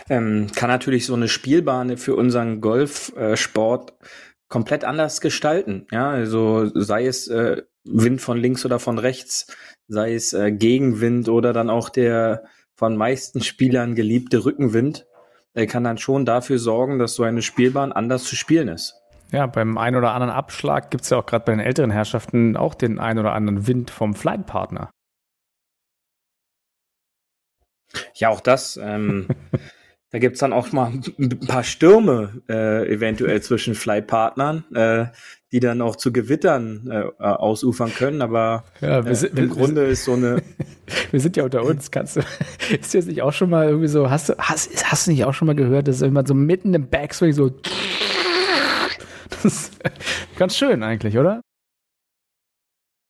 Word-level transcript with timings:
ähm, 0.08 0.46
kann 0.54 0.70
natürlich 0.70 1.06
so 1.06 1.14
eine 1.14 1.28
Spielbahn 1.28 1.96
für 1.96 2.14
unseren 2.14 2.60
Golfsport 2.60 3.94
komplett 4.48 4.84
anders 4.84 5.20
gestalten. 5.20 5.86
Ja, 5.90 6.10
also 6.10 6.70
sei 6.74 7.06
es 7.06 7.26
äh, 7.28 7.62
Wind 7.84 8.20
von 8.20 8.38
links 8.38 8.64
oder 8.64 8.78
von 8.78 8.98
rechts, 8.98 9.46
sei 9.88 10.14
es 10.14 10.32
äh, 10.32 10.52
Gegenwind 10.52 11.28
oder 11.28 11.52
dann 11.52 11.70
auch 11.70 11.88
der 11.88 12.44
von 12.74 12.96
meisten 12.96 13.40
Spielern 13.42 13.94
geliebte 13.94 14.44
Rückenwind, 14.44 15.06
der 15.54 15.66
kann 15.66 15.84
dann 15.84 15.98
schon 15.98 16.24
dafür 16.24 16.58
sorgen, 16.58 16.98
dass 16.98 17.14
so 17.14 17.22
eine 17.22 17.42
Spielbahn 17.42 17.92
anders 17.92 18.24
zu 18.24 18.36
spielen 18.36 18.68
ist. 18.68 18.94
Ja, 19.30 19.46
beim 19.46 19.78
einen 19.78 19.96
oder 19.96 20.12
anderen 20.12 20.32
Abschlag 20.32 20.90
gibt's 20.90 21.10
ja 21.10 21.18
auch 21.18 21.26
gerade 21.26 21.44
bei 21.46 21.52
den 21.52 21.60
älteren 21.60 21.90
Herrschaften 21.90 22.56
auch 22.56 22.74
den 22.74 22.98
einen 22.98 23.18
oder 23.18 23.32
anderen 23.32 23.66
Wind 23.66 23.90
vom 23.90 24.14
Flightpartner. 24.14 24.90
Ja, 28.14 28.28
auch 28.28 28.40
das. 28.40 28.76
Ähm, 28.76 29.28
da 30.10 30.18
gibt's 30.18 30.40
dann 30.40 30.52
auch 30.52 30.72
mal 30.72 30.92
ein 31.18 31.40
paar 31.40 31.64
Stürme 31.64 32.42
äh, 32.48 32.86
eventuell 32.92 33.40
zwischen 33.42 33.74
Flightpartnern, 33.74 34.64
äh, 34.74 35.06
die 35.52 35.60
dann 35.60 35.80
auch 35.82 35.96
zu 35.96 36.12
Gewittern 36.12 36.88
äh, 36.90 37.22
ausufern 37.22 37.92
können. 37.94 38.22
Aber 38.22 38.64
Ja, 38.80 39.04
wir 39.04 39.12
äh, 39.12 39.14
sind- 39.14 39.38
im 39.38 39.48
wir- 39.50 39.54
Grunde 39.54 39.84
ist 39.84 40.04
so 40.04 40.14
eine 40.14 40.42
Wir 41.10 41.20
sind 41.20 41.36
ja 41.36 41.44
unter 41.44 41.62
uns. 41.62 41.90
Kannst 41.90 42.16
du, 42.16 42.20
ist 42.80 42.94
jetzt 42.94 43.06
nicht 43.08 43.22
auch 43.22 43.32
schon 43.32 43.50
mal 43.50 43.68
irgendwie 43.68 43.88
so, 43.88 44.10
hast 44.10 44.28
du, 44.30 44.34
hast, 44.38 44.90
hast 44.90 45.06
du 45.06 45.10
nicht 45.12 45.24
auch 45.24 45.34
schon 45.34 45.46
mal 45.46 45.54
gehört, 45.54 45.88
dass 45.88 46.02
immer 46.02 46.26
so 46.26 46.34
mitten 46.34 46.74
im 46.74 46.88
Backswing 46.88 47.32
so, 47.32 47.50
das 49.30 49.44
ist 49.44 49.72
ganz 50.36 50.56
schön 50.56 50.82
eigentlich, 50.82 51.18
oder? 51.18 51.40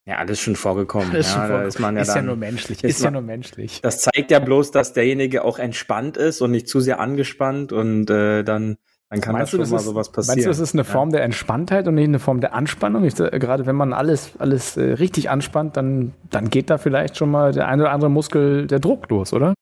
ja 0.05 0.17
alles 0.17 0.41
schon 0.41 0.57
vorgekommen. 0.57 1.13
Das 1.13 1.33
ja, 1.33 1.47
da 1.47 1.63
ist 1.63 1.79
man 1.79 1.95
ja 1.95 2.01
ist 2.01 2.09
ja 2.09 2.15
dann, 2.15 2.25
nur 2.25 2.35
menschlich, 2.35 2.83
ist 2.83 2.89
ist 2.97 2.99
ja 2.99 3.05
man- 3.05 3.13
nur 3.13 3.21
menschlich. 3.21 3.79
Das 3.81 3.99
zeigt 4.01 4.31
ja 4.31 4.39
bloß, 4.39 4.71
dass 4.71 4.91
derjenige 4.91 5.45
auch 5.45 5.59
entspannt 5.59 6.17
ist 6.17 6.41
und 6.41 6.51
nicht 6.51 6.67
zu 6.67 6.81
sehr 6.81 6.99
angespannt 6.99 7.71
und 7.71 8.09
äh, 8.09 8.43
dann, 8.43 8.75
dann 9.13 9.21
kann 9.21 9.33
Meinst 9.33 9.53
da 9.53 9.57
du, 9.57 9.63
schon 9.63 9.65
das 9.65 9.71
mal 9.71 9.77
ist, 9.77 9.85
sowas 9.85 10.11
passieren. 10.11 10.35
meinst 10.37 10.45
du, 10.45 10.49
das 10.49 10.59
ist 10.59 10.73
eine 10.73 10.83
Form 10.83 11.11
der 11.11 11.23
Entspanntheit 11.23 11.87
und 11.87 11.95
nicht 11.95 12.07
eine 12.07 12.19
Form 12.19 12.41
der 12.41 12.53
Anspannung? 12.53 13.03
Ich, 13.03 13.15
gerade 13.15 13.65
wenn 13.65 13.75
man 13.75 13.93
alles, 13.93 14.31
alles 14.39 14.75
äh, 14.75 14.93
richtig 14.93 15.29
anspannt, 15.29 15.77
dann, 15.77 16.13
dann 16.31 16.49
geht 16.49 16.69
da 16.69 16.77
vielleicht 16.79 17.15
schon 17.17 17.29
mal 17.29 17.51
der 17.51 17.67
eine 17.67 17.83
oder 17.83 17.91
andere 17.91 18.09
Muskel 18.09 18.65
der 18.67 18.79
Druck 18.79 19.09
los, 19.09 19.31
oder? 19.33 19.53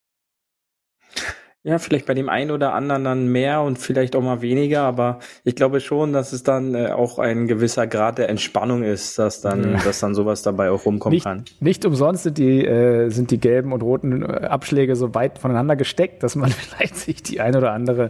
Ja, 1.63 1.77
vielleicht 1.77 2.07
bei 2.07 2.15
dem 2.15 2.27
einen 2.27 2.49
oder 2.49 2.73
anderen 2.73 3.03
dann 3.03 3.27
mehr 3.27 3.61
und 3.61 3.77
vielleicht 3.77 4.15
auch 4.15 4.21
mal 4.23 4.41
weniger, 4.41 4.81
aber 4.81 5.19
ich 5.43 5.53
glaube 5.55 5.79
schon, 5.79 6.11
dass 6.11 6.33
es 6.33 6.41
dann 6.41 6.73
äh, 6.73 6.87
auch 6.87 7.19
ein 7.19 7.45
gewisser 7.47 7.85
Grad 7.85 8.17
der 8.17 8.29
Entspannung 8.29 8.81
ist, 8.81 9.19
dass 9.19 9.41
dann, 9.41 9.73
Ja. 9.73 9.77
dass 9.83 9.99
dann 9.99 10.15
sowas 10.15 10.41
dabei 10.41 10.71
auch 10.71 10.87
rumkommen 10.87 11.13
Nicht, 11.13 11.23
kann. 11.23 11.45
nicht 11.59 11.85
umsonst 11.85 12.23
sind 12.23 12.39
die, 12.39 12.65
äh, 12.65 13.09
sind 13.09 13.29
die 13.29 13.39
gelben 13.39 13.73
und 13.73 13.83
roten 13.83 14.23
äh, 14.23 14.47
Abschläge 14.47 14.95
so 14.95 15.13
weit 15.13 15.37
voneinander 15.37 15.75
gesteckt, 15.75 16.23
dass 16.23 16.35
man 16.35 16.49
vielleicht 16.49 16.95
sich 16.95 17.21
die 17.21 17.41
eine 17.41 17.59
oder 17.59 17.73
andere 17.73 18.09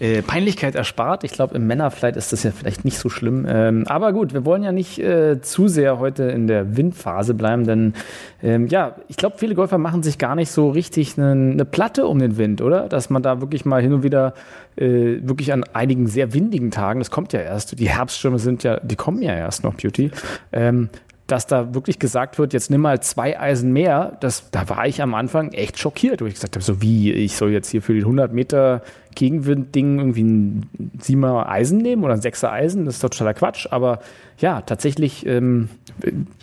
äh, 0.00 0.22
Peinlichkeit 0.22 0.74
erspart. 0.74 1.24
Ich 1.24 1.32
glaube, 1.32 1.54
im 1.54 1.66
Männerflight 1.66 2.16
ist 2.16 2.32
das 2.32 2.42
ja 2.42 2.50
vielleicht 2.50 2.84
nicht 2.84 2.98
so 2.98 3.08
schlimm. 3.08 3.46
Ähm, 3.48 3.84
aber 3.86 4.12
gut, 4.12 4.32
wir 4.32 4.44
wollen 4.44 4.62
ja 4.62 4.72
nicht 4.72 4.98
äh, 4.98 5.40
zu 5.40 5.68
sehr 5.68 5.98
heute 5.98 6.24
in 6.24 6.46
der 6.46 6.76
Windphase 6.76 7.34
bleiben, 7.34 7.64
denn 7.64 7.94
ähm, 8.42 8.66
ja, 8.68 8.96
ich 9.08 9.16
glaube, 9.16 9.36
viele 9.38 9.54
Golfer 9.54 9.78
machen 9.78 10.02
sich 10.02 10.18
gar 10.18 10.34
nicht 10.34 10.50
so 10.50 10.70
richtig 10.70 11.18
eine, 11.18 11.32
eine 11.32 11.64
Platte 11.64 12.06
um 12.06 12.18
den 12.18 12.36
Wind, 12.36 12.62
oder? 12.62 12.88
Dass 12.88 13.10
man 13.10 13.22
da 13.22 13.40
wirklich 13.40 13.64
mal 13.64 13.82
hin 13.82 13.92
und 13.92 14.02
wieder 14.02 14.34
äh, 14.76 15.18
wirklich 15.22 15.52
an 15.52 15.64
einigen 15.72 16.06
sehr 16.06 16.34
windigen 16.34 16.70
Tagen, 16.70 17.00
das 17.00 17.10
kommt 17.10 17.32
ja 17.32 17.40
erst, 17.40 17.78
die 17.78 17.88
Herbststürme 17.88 18.38
sind 18.38 18.62
ja, 18.62 18.78
die 18.80 18.96
kommen 18.96 19.22
ja 19.22 19.34
erst 19.34 19.64
noch, 19.64 19.74
Beauty, 19.74 20.10
ähm, 20.52 20.88
dass 21.28 21.46
da 21.46 21.74
wirklich 21.74 21.98
gesagt 21.98 22.38
wird, 22.38 22.54
jetzt 22.54 22.70
nimm 22.70 22.80
mal 22.80 23.00
zwei 23.00 23.38
Eisen 23.38 23.72
mehr, 23.72 24.16
das, 24.20 24.50
da 24.50 24.68
war 24.70 24.86
ich 24.86 25.02
am 25.02 25.14
Anfang 25.14 25.52
echt 25.52 25.78
schockiert, 25.78 26.22
wo 26.22 26.26
ich 26.26 26.34
gesagt 26.34 26.56
habe, 26.56 26.64
so 26.64 26.80
wie, 26.80 27.12
ich 27.12 27.36
soll 27.36 27.50
jetzt 27.50 27.68
hier 27.68 27.82
für 27.82 27.92
die 27.92 28.00
100 28.00 28.32
Meter 28.32 28.82
Gegenwind-Ding 29.14 29.98
irgendwie 29.98 30.22
ein 30.22 30.70
Siebener 30.98 31.46
Eisen 31.46 31.78
nehmen 31.78 32.02
oder 32.02 32.14
ein 32.14 32.22
Sechser 32.22 32.50
Eisen, 32.50 32.86
das 32.86 32.94
ist 32.94 33.00
totaler 33.00 33.34
Quatsch, 33.34 33.66
aber 33.70 34.00
ja, 34.38 34.62
tatsächlich, 34.62 35.26
ähm, 35.26 35.68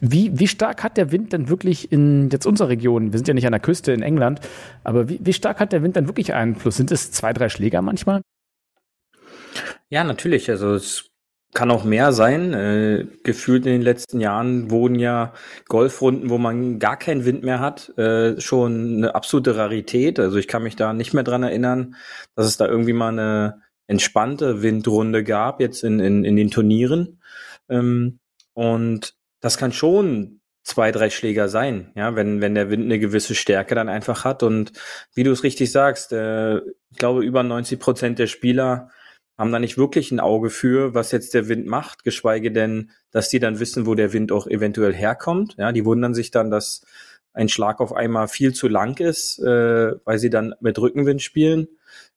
wie, 0.01 0.37
wie 0.37 0.47
stark 0.47 0.83
hat 0.83 0.97
der 0.97 1.11
Wind 1.11 1.33
denn 1.33 1.49
wirklich 1.49 1.91
in 1.91 2.29
jetzt 2.29 2.45
unserer 2.45 2.69
Region, 2.69 3.11
wir 3.11 3.17
sind 3.17 3.27
ja 3.27 3.33
nicht 3.33 3.47
an 3.47 3.53
der 3.53 3.61
Küste 3.61 3.91
in 3.91 4.03
England, 4.03 4.39
aber 4.83 5.09
wie, 5.09 5.19
wie 5.23 5.33
stark 5.33 5.59
hat 5.59 5.73
der 5.73 5.81
Wind 5.81 5.95
dann 5.95 6.07
wirklich 6.07 6.33
Einfluss? 6.33 6.77
Sind 6.77 6.91
es 6.91 7.11
zwei, 7.11 7.33
drei 7.33 7.49
Schläger 7.49 7.81
manchmal? 7.81 8.21
Ja, 9.89 10.03
natürlich. 10.03 10.49
Also 10.49 10.73
es 10.73 11.09
kann 11.55 11.71
auch 11.71 11.85
mehr 11.85 12.11
sein. 12.11 12.53
Äh, 12.53 13.07
gefühlt 13.23 13.65
in 13.65 13.71
den 13.71 13.81
letzten 13.81 14.19
Jahren 14.19 14.69
wurden 14.69 14.99
ja 14.99 15.33
Golfrunden, 15.67 16.29
wo 16.29 16.37
man 16.37 16.77
gar 16.77 16.99
keinen 16.99 17.25
Wind 17.25 17.43
mehr 17.43 17.59
hat, 17.59 17.97
äh, 17.97 18.39
schon 18.39 18.97
eine 18.97 19.15
absolute 19.15 19.55
Rarität. 19.55 20.19
Also 20.19 20.37
ich 20.37 20.47
kann 20.47 20.63
mich 20.63 20.75
da 20.75 20.93
nicht 20.93 21.13
mehr 21.13 21.23
dran 21.23 21.43
erinnern, 21.43 21.95
dass 22.35 22.45
es 22.45 22.57
da 22.57 22.67
irgendwie 22.67 22.93
mal 22.93 23.07
eine 23.07 23.61
entspannte 23.87 24.61
Windrunde 24.61 25.23
gab, 25.23 25.61
jetzt 25.61 25.83
in, 25.83 25.99
in, 25.99 26.25
in 26.25 26.35
den 26.35 26.51
Turnieren. 26.51 27.21
Ähm, 27.69 28.19
und 28.53 29.15
das 29.39 29.57
kann 29.57 29.71
schon 29.71 30.41
zwei, 30.63 30.91
drei 30.91 31.09
Schläger 31.09 31.47
sein, 31.47 31.91
ja, 31.95 32.15
wenn, 32.15 32.41
wenn 32.41 32.55
der 32.55 32.69
Wind 32.69 32.83
eine 32.83 32.99
gewisse 32.99 33.35
Stärke 33.35 33.75
dann 33.75 33.87
einfach 33.87 34.25
hat. 34.25 34.43
Und 34.43 34.73
wie 35.13 35.23
du 35.23 35.31
es 35.31 35.43
richtig 35.43 35.71
sagst, 35.71 36.11
äh, 36.11 36.57
ich 36.57 36.97
glaube, 36.97 37.23
über 37.23 37.43
90 37.43 37.79
Prozent 37.79 38.19
der 38.19 38.27
Spieler 38.27 38.89
haben 39.37 39.51
da 39.51 39.59
nicht 39.59 39.77
wirklich 39.77 40.11
ein 40.11 40.19
Auge 40.19 40.49
für, 40.49 40.93
was 40.93 41.11
jetzt 41.11 41.33
der 41.33 41.49
Wind 41.49 41.65
macht, 41.65 42.03
geschweige 42.03 42.51
denn, 42.51 42.91
dass 43.11 43.29
die 43.29 43.39
dann 43.39 43.59
wissen, 43.59 43.85
wo 43.85 43.95
der 43.95 44.13
Wind 44.13 44.31
auch 44.31 44.47
eventuell 44.47 44.93
herkommt. 44.93 45.55
Ja, 45.57 45.71
die 45.71 45.85
wundern 45.85 46.13
sich 46.13 46.31
dann, 46.31 46.49
dass 46.49 46.85
ein 47.33 47.49
Schlag 47.49 47.81
auf 47.81 47.93
einmal 47.93 48.27
viel 48.27 48.53
zu 48.53 48.67
lang 48.67 48.99
ist, 48.99 49.39
äh, 49.39 49.93
weil 50.05 50.19
sie 50.19 50.29
dann 50.29 50.55
mit 50.61 50.79
Rückenwind 50.79 51.21
spielen, 51.21 51.67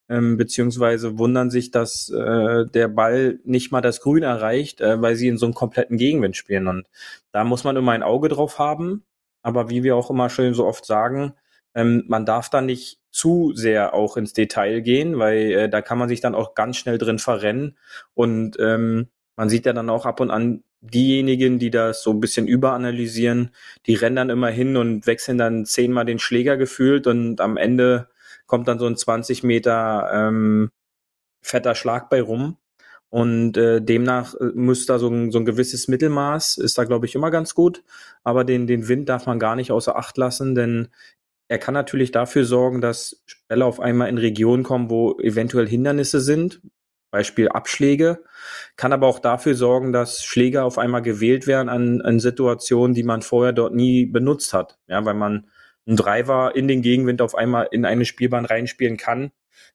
ähm, 0.09 0.37
beziehungsweise 0.37 1.19
wundern 1.19 1.51
sich, 1.51 1.71
dass 1.73 2.09
äh, 2.11 2.67
der 2.67 2.89
Ball 2.89 3.41
nicht 3.45 3.73
mal 3.73 3.81
das 3.81 4.01
Grün 4.01 4.23
erreicht, 4.23 4.81
äh, 4.81 5.03
weil 5.03 5.17
sie 5.17 5.29
in 5.29 5.39
so 5.39 5.47
einem 5.47 5.55
kompletten 5.55 5.99
Gegenwind 5.99 6.37
spielen. 6.37 6.69
Und 6.69 6.87
da 7.33 7.45
muss 7.45 7.65
man 7.65 7.77
immer 7.77 7.93
ein 7.93 8.05
Auge 8.05 8.29
drauf 8.29 8.59
haben. 8.59 9.05
Aber 9.43 9.71
wie 9.71 9.83
wir 9.83 9.97
auch 9.97 10.11
immer 10.11 10.31
schön 10.31 10.55
so 10.55 10.67
oft 10.67 10.85
sagen, 10.85 11.35
ähm, 11.79 12.03
man 12.09 12.27
darf 12.27 12.51
da 12.51 12.61
nicht 12.61 12.99
zu 13.13 13.53
sehr 13.55 13.95
auch 13.95 14.17
ins 14.17 14.33
Detail 14.33 14.81
gehen, 14.81 15.19
weil 15.19 15.53
äh, 15.53 15.69
da 15.69 15.81
kann 15.81 15.97
man 15.97 16.09
sich 16.09 16.21
dann 16.21 16.35
auch 16.35 16.55
ganz 16.55 16.77
schnell 16.77 16.99
drin 16.99 17.21
verrennen. 17.21 17.79
Und 18.15 18.57
ähm, 18.59 19.09
man 19.37 19.49
sieht 19.49 19.65
ja 19.65 19.73
dann 19.73 19.89
auch 19.89 20.05
ab 20.05 20.19
und 20.19 20.33
an 20.33 20.65
diejenigen, 20.81 21.61
die 21.61 21.71
das 21.71 22.03
so 22.03 22.11
ein 22.11 22.21
bisschen 22.21 22.49
überanalysieren, 22.49 23.53
die 23.87 23.95
rennen 23.95 24.17
dann 24.17 24.31
immer 24.31 24.49
hin 24.49 24.77
und 24.77 25.07
wechseln 25.07 25.39
dann 25.39 25.67
zehnmal 25.67 26.05
den 26.05 26.19
Schläger 26.19 26.57
gefühlt 26.57 27.07
und 27.07 27.41
am 27.41 27.57
Ende 27.57 28.09
kommt 28.47 28.67
dann 28.67 28.81
so 28.81 28.87
ein 28.87 28.97
20 28.97 29.45
Meter 29.45 30.11
ähm, 30.13 30.71
fetter 31.43 31.77
Schlag 31.77 32.11
bei 32.11 32.21
rum. 32.21 32.57
Und 33.11 33.57
äh, 33.57 33.81
demnach 33.81 34.35
äh, 34.35 34.51
muss 34.55 34.85
da 34.85 34.99
so 34.99 35.09
ein, 35.09 35.31
so 35.31 35.39
ein 35.39 35.47
gewisses 35.47 35.89
Mittelmaß, 35.89 36.59
ist 36.59 36.77
da, 36.77 36.85
glaube 36.85 37.07
ich, 37.07 37.15
immer 37.15 37.31
ganz 37.31 37.55
gut. 37.55 37.83
Aber 38.23 38.45
den, 38.45 38.67
den 38.67 38.87
Wind 38.89 39.09
darf 39.09 39.27
man 39.27 39.39
gar 39.39 39.57
nicht 39.57 39.73
außer 39.73 39.97
Acht 39.97 40.19
lassen, 40.19 40.55
denn 40.55 40.89
er 41.49 41.59
kann 41.59 41.75
natürlich 41.75 42.13
dafür 42.13 42.45
sorgen, 42.45 42.81
dass 42.81 43.25
Bälle 43.49 43.65
auf 43.65 43.81
einmal 43.81 44.09
in 44.09 44.19
Regionen 44.19 44.63
kommen, 44.63 44.91
wo 44.91 45.19
eventuell 45.19 45.67
Hindernisse 45.67 46.21
sind, 46.21 46.61
Beispiel 47.11 47.49
Abschläge, 47.49 48.23
kann 48.77 48.93
aber 48.93 49.07
auch 49.07 49.19
dafür 49.19 49.55
sorgen, 49.55 49.93
dass 49.93 50.23
Schläge 50.23 50.63
auf 50.63 50.77
einmal 50.77 51.01
gewählt 51.01 51.47
werden 51.47 51.71
an, 51.71 52.03
an 52.03 52.21
Situationen, 52.21 52.95
die 52.95 53.03
man 53.03 53.23
vorher 53.23 53.55
dort 53.55 53.75
nie 53.75 54.05
benutzt 54.05 54.53
hat. 54.53 54.79
Ja, 54.89 55.05
weil 55.07 55.15
man 55.15 55.49
einen 55.87 55.97
Driver 55.97 56.55
in 56.55 56.69
den 56.69 56.83
Gegenwind 56.83 57.23
auf 57.23 57.35
einmal 57.35 57.69
in 57.71 57.87
eine 57.87 58.05
Spielbahn 58.05 58.45
reinspielen 58.45 58.99
kann, 58.99 59.33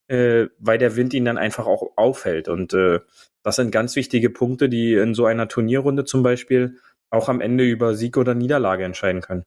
äh, 0.07 0.45
weil 0.59 0.77
der 0.77 0.95
Wind 0.95 1.15
ihn 1.15 1.25
dann 1.25 1.39
einfach 1.39 1.65
auch 1.65 1.93
aufhält. 1.95 2.49
Und 2.49 2.73
äh, 2.73 2.99
das 3.41 3.55
sind 3.55 3.71
ganz 3.71 3.95
wichtige 3.95 4.29
Punkte, 4.29 4.69
die 4.69 4.93
in 4.93 5.15
so 5.15 5.25
einer 5.25 5.47
Turnierrunde 5.47 6.05
zum 6.05 6.21
Beispiel 6.21 6.77
auch 7.09 7.29
am 7.29 7.41
Ende 7.41 7.63
über 7.63 7.95
Sieg 7.95 8.17
oder 8.17 8.35
Niederlage 8.35 8.83
entscheiden 8.83 9.21
können. 9.21 9.43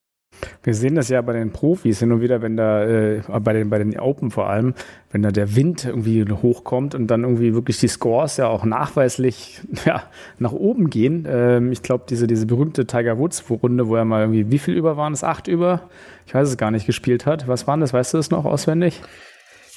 Wir 0.63 0.75
sehen 0.75 0.95
das 0.95 1.09
ja 1.09 1.21
bei 1.23 1.33
den 1.33 1.53
Profis 1.53 2.01
hin 2.01 2.13
und 2.13 2.21
wieder, 2.21 2.43
wenn 2.43 2.57
da, 2.57 2.85
äh, 2.85 3.23
bei, 3.41 3.53
den, 3.53 3.71
bei 3.71 3.79
den 3.79 3.99
Open 3.99 4.31
vor 4.31 4.49
allem, 4.49 4.75
wenn 5.11 5.23
da 5.23 5.31
der 5.31 5.55
Wind 5.57 5.85
irgendwie 5.85 6.25
hochkommt 6.31 6.95
und 6.95 7.07
dann 7.07 7.23
irgendwie 7.23 7.55
wirklich 7.55 7.79
die 7.79 7.89
Scores 7.89 8.37
ja 8.37 8.49
auch 8.49 8.65
nachweislich 8.65 9.61
ja, 9.85 10.03
nach 10.39 10.53
oben 10.53 10.91
gehen. 10.91 11.27
Ähm, 11.29 11.73
ich 11.73 11.83
glaube, 11.83 12.05
diese, 12.09 12.27
diese 12.27 12.47
berühmte 12.47 12.87
Tiger 12.87 13.19
Woods-Runde, 13.19 13.89
wo 13.89 13.97
er 13.97 14.05
mal 14.05 14.23
irgendwie, 14.23 14.51
wie 14.51 14.59
viel 14.59 14.75
über 14.75 14.97
waren 14.97 15.13
es? 15.13 15.25
Acht 15.25 15.49
über? 15.49 15.89
Ich 16.27 16.35
weiß 16.35 16.49
es 16.49 16.57
gar 16.57 16.71
nicht, 16.71 16.87
gespielt 16.87 17.27
hat. 17.27 17.49
Was 17.49 17.67
waren 17.67 17.81
das? 17.81 17.93
Weißt 17.93 18.15
du 18.15 18.19
das 18.19 18.31
noch 18.31 18.45
auswendig? 18.45 19.03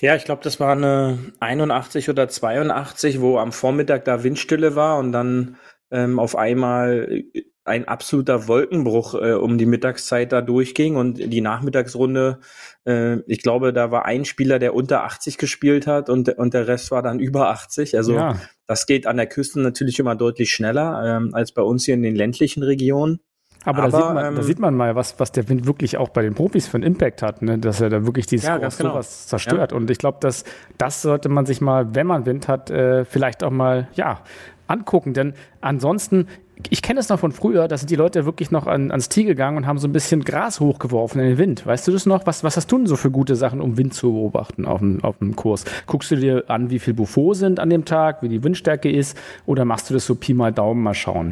Ja, 0.01 0.15
ich 0.15 0.23
glaube, 0.23 0.43
das 0.43 0.59
war 0.59 0.71
eine 0.71 1.19
81 1.39 2.09
oder 2.09 2.29
82, 2.29 3.19
wo 3.19 3.37
am 3.37 3.51
Vormittag 3.51 4.05
da 4.05 4.23
Windstille 4.23 4.75
war 4.75 4.97
und 4.97 5.11
dann 5.11 5.57
ähm, 5.91 6.19
auf 6.19 6.37
einmal 6.37 7.23
ein 7.69 7.87
absoluter 7.87 8.47
Wolkenbruch 8.47 9.13
äh, 9.13 9.33
um 9.33 9.57
die 9.57 9.65
Mittagszeit 9.65 10.31
da 10.31 10.41
durchging 10.41 10.95
und 10.95 11.17
die 11.17 11.41
Nachmittagsrunde, 11.41 12.39
äh, 12.85 13.19
ich 13.27 13.41
glaube, 13.41 13.71
da 13.71 13.91
war 13.91 14.05
ein 14.05 14.25
Spieler, 14.25 14.59
der 14.59 14.73
unter 14.73 15.03
80 15.03 15.37
gespielt 15.37 15.87
hat 15.87 16.09
und, 16.09 16.27
und 16.37 16.53
der 16.53 16.67
Rest 16.67 16.91
war 16.91 17.01
dann 17.01 17.19
über 17.19 17.49
80. 17.49 17.95
Also 17.95 18.15
ja. 18.15 18.39
das 18.67 18.85
geht 18.85 19.07
an 19.07 19.17
der 19.17 19.27
Küste 19.27 19.61
natürlich 19.61 19.99
immer 19.99 20.15
deutlich 20.15 20.51
schneller 20.51 21.03
ähm, 21.05 21.33
als 21.33 21.53
bei 21.53 21.61
uns 21.61 21.85
hier 21.85 21.93
in 21.93 22.03
den 22.03 22.15
ländlichen 22.15 22.63
Regionen. 22.63 23.19
Aber, 23.65 23.83
Aber 23.83 23.91
da, 23.91 23.97
sieht 23.97 24.13
man, 24.13 24.25
ähm, 24.25 24.35
da 24.35 24.43
sieht 24.43 24.59
man 24.59 24.75
mal, 24.75 24.95
was, 24.95 25.19
was 25.19 25.31
der 25.31 25.49
Wind 25.49 25.67
wirklich 25.67 25.97
auch 25.97 26.09
bei 26.09 26.21
den 26.21 26.33
Profis 26.33 26.67
für 26.67 26.75
einen 26.75 26.85
Impact 26.85 27.21
hat, 27.21 27.41
ne? 27.41 27.57
dass 27.59 27.81
er 27.81 27.89
da 27.89 28.05
wirklich 28.05 28.25
dieses 28.25 28.47
ja, 28.47 28.57
genau. 28.57 28.69
sowas 28.71 29.27
zerstört. 29.27 29.71
Ja. 29.71 29.77
Und 29.77 29.91
ich 29.91 29.97
glaube, 29.97 30.17
dass 30.21 30.45
das 30.77 31.01
sollte 31.01 31.27
man 31.27 31.45
sich 31.45 31.59
mal, 31.59 31.93
wenn 31.93 32.07
man 32.07 32.25
Wind 32.25 32.47
hat, 32.47 32.71
äh, 32.71 33.03
vielleicht 33.03 33.43
auch 33.43 33.51
mal 33.51 33.89
ja 33.93 34.21
angucken. 34.67 35.13
Denn 35.13 35.33
ansonsten 35.61 36.27
ich 36.69 36.81
kenne 36.81 36.99
es 36.99 37.07
noch 37.07 37.19
von 37.19 37.31
früher, 37.31 37.67
da 37.67 37.77
sind 37.77 37.89
die 37.89 37.95
Leute 37.95 38.25
wirklich 38.25 38.51
noch 38.51 38.67
an, 38.67 38.91
ans 38.91 39.07
Tee 39.07 39.23
gegangen 39.23 39.57
und 39.57 39.65
haben 39.65 39.77
so 39.77 39.87
ein 39.87 39.93
bisschen 39.93 40.23
Gras 40.23 40.59
hochgeworfen 40.59 41.21
in 41.21 41.27
den 41.29 41.37
Wind. 41.37 41.65
Weißt 41.65 41.87
du 41.87 41.91
das 41.91 42.05
noch? 42.05 42.25
Was, 42.25 42.43
was 42.43 42.57
hast 42.57 42.69
du 42.71 42.77
denn 42.77 42.87
so 42.87 42.97
für 42.97 43.11
gute 43.11 43.35
Sachen, 43.35 43.61
um 43.61 43.77
Wind 43.77 43.93
zu 43.93 44.11
beobachten 44.11 44.65
auf 44.65 44.79
dem, 44.79 45.01
auf 45.03 45.19
dem 45.19 45.35
Kurs? 45.35 45.63
Guckst 45.85 46.11
du 46.11 46.17
dir 46.17 46.43
an, 46.49 46.69
wie 46.69 46.79
viel 46.79 46.93
Buffo 46.93 47.33
sind 47.33 47.59
an 47.59 47.69
dem 47.69 47.85
Tag, 47.85 48.21
wie 48.23 48.29
die 48.29 48.43
Windstärke 48.43 48.91
ist, 48.91 49.17
oder 49.45 49.63
machst 49.63 49.89
du 49.89 49.93
das 49.93 50.05
so 50.05 50.15
Pi 50.15 50.33
mal 50.33 50.51
Daumen 50.51 50.83
mal 50.83 50.93
schauen? 50.93 51.31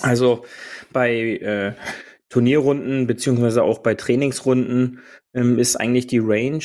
Also 0.00 0.44
bei 0.92 1.38
äh, 1.38 1.72
Turnierrunden 2.28 3.08
beziehungsweise 3.08 3.64
auch 3.64 3.78
bei 3.78 3.94
Trainingsrunden 3.94 5.00
ähm, 5.34 5.58
ist 5.58 5.74
eigentlich 5.76 6.06
die 6.06 6.20
Range 6.22 6.62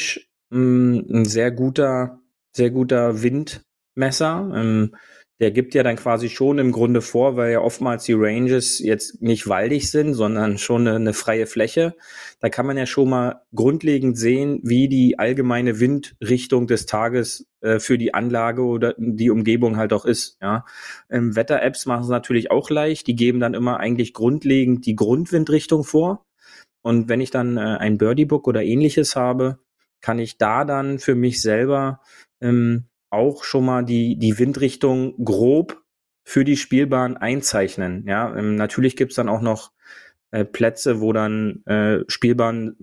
ähm, 0.52 1.06
ein 1.12 1.26
sehr 1.26 1.50
guter, 1.50 2.20
sehr 2.56 2.70
guter 2.70 3.24
Windmesser. 3.24 4.52
Ähm, 4.54 4.96
der 5.42 5.50
gibt 5.50 5.74
ja 5.74 5.82
dann 5.82 5.96
quasi 5.96 6.30
schon 6.30 6.60
im 6.60 6.72
Grunde 6.72 7.02
vor, 7.02 7.36
weil 7.36 7.52
ja 7.52 7.62
oftmals 7.62 8.04
die 8.04 8.14
Ranges 8.14 8.78
jetzt 8.78 9.24
nicht 9.24 9.48
waldig 9.48 9.90
sind, 9.90 10.14
sondern 10.14 10.60
schon 10.60 10.88
eine, 10.88 10.98
eine, 10.98 11.14
freie 11.14 11.48
Fläche. 11.48 11.96
Da 12.40 12.50
kann 12.50 12.68
man 12.68 12.78
ja 12.78 12.86
schon 12.86 13.10
mal 13.10 13.42
grundlegend 13.54 14.20
sehen, 14.20 14.60
wie 14.62 14.88
die 14.88 15.18
allgemeine 15.18 15.80
Windrichtung 15.80 16.68
des 16.68 16.86
Tages 16.86 17.48
äh, 17.62 17.80
für 17.80 17.98
die 17.98 18.14
Anlage 18.14 18.64
oder 18.64 18.94
die 19.00 19.32
Umgebung 19.32 19.78
halt 19.78 19.94
auch 19.94 20.06
ist. 20.06 20.38
Ja, 20.44 20.64
ähm, 21.10 21.36
Wetter-Apps 21.36 21.88
machen 21.88 22.04
es 22.04 22.10
natürlich 22.10 22.52
auch 22.52 22.70
leicht. 22.70 23.08
Die 23.08 23.16
geben 23.16 23.40
dann 23.40 23.56
immer 23.56 23.80
eigentlich 23.80 24.14
grundlegend 24.14 24.86
die 24.86 24.96
Grundwindrichtung 24.96 25.84
vor. 25.84 26.24
Und 26.84 27.10
wenn 27.10 27.20
ich 27.20 27.32
dann 27.32 27.58
äh, 27.58 27.62
ein 27.62 27.98
Birdie 27.98 28.26
Book 28.26 28.48
oder 28.48 28.62
ähnliches 28.62 29.16
habe, 29.16 29.58
kann 30.02 30.20
ich 30.20 30.38
da 30.38 30.66
dann 30.66 31.00
für 31.00 31.16
mich 31.16 31.42
selber 31.42 32.02
ähm, 32.42 32.86
auch 33.12 33.44
schon 33.44 33.66
mal 33.66 33.84
die, 33.84 34.18
die 34.18 34.40
Windrichtung 34.40 35.14
grob 35.24 35.82
für 36.24 36.44
die 36.44 36.58
Spielbahn 36.58 37.18
einzeichnen. 37.18 38.06
Ja, 38.08 38.36
ähm, 38.36 38.56
natürlich 38.56 38.96
gibt's 38.96 39.16
dann 39.16 39.30
auch 39.30 39.42
noch 39.42 39.72
äh, 40.32 40.46
Plätze, 40.46 41.02
wo 41.02 41.14
dann 41.14 41.64
äh, 41.66 42.00
Spielbahn 42.08 42.76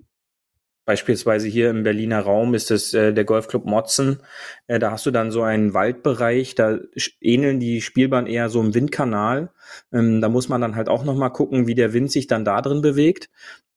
Beispielsweise 0.88 1.48
hier 1.48 1.68
im 1.68 1.82
Berliner 1.82 2.20
Raum 2.20 2.54
ist 2.54 2.70
es 2.70 2.94
äh, 2.94 3.12
der 3.12 3.26
Golfclub 3.26 3.66
Motzen. 3.66 4.20
Äh, 4.68 4.78
da 4.78 4.90
hast 4.90 5.04
du 5.04 5.10
dann 5.10 5.30
so 5.30 5.42
einen 5.42 5.74
Waldbereich, 5.74 6.54
da 6.54 6.78
ähneln 7.20 7.60
die 7.60 7.82
Spielbahn 7.82 8.26
eher 8.26 8.48
so 8.48 8.62
im 8.62 8.72
Windkanal. 8.72 9.50
Ähm, 9.92 10.22
da 10.22 10.30
muss 10.30 10.48
man 10.48 10.62
dann 10.62 10.76
halt 10.76 10.88
auch 10.88 11.04
nochmal 11.04 11.30
gucken, 11.30 11.66
wie 11.66 11.74
der 11.74 11.92
Wind 11.92 12.10
sich 12.10 12.26
dann 12.26 12.46
da 12.46 12.62
drin 12.62 12.80
bewegt. 12.80 13.28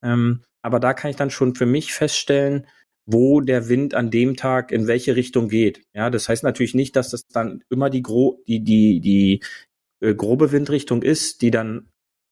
Ähm, 0.02 0.40
aber 0.62 0.80
da 0.80 0.94
kann 0.94 1.10
ich 1.10 1.16
dann 1.16 1.28
schon 1.28 1.54
für 1.54 1.66
mich 1.66 1.92
feststellen, 1.92 2.66
wo 3.06 3.40
der 3.40 3.68
Wind 3.68 3.94
an 3.94 4.10
dem 4.10 4.36
Tag 4.36 4.72
in 4.72 4.86
welche 4.86 5.16
Richtung 5.16 5.48
geht. 5.48 5.82
Ja, 5.94 6.10
das 6.10 6.28
heißt 6.28 6.44
natürlich 6.44 6.74
nicht, 6.74 6.96
dass 6.96 7.10
das 7.10 7.26
dann 7.26 7.64
immer 7.70 7.90
die 7.90 8.02
gro 8.02 8.42
die 8.46 8.62
die 8.62 9.00
die 9.00 9.40
äh, 10.00 10.14
grobe 10.14 10.52
Windrichtung 10.52 11.02
ist, 11.02 11.42
die 11.42 11.50
dann 11.50 11.88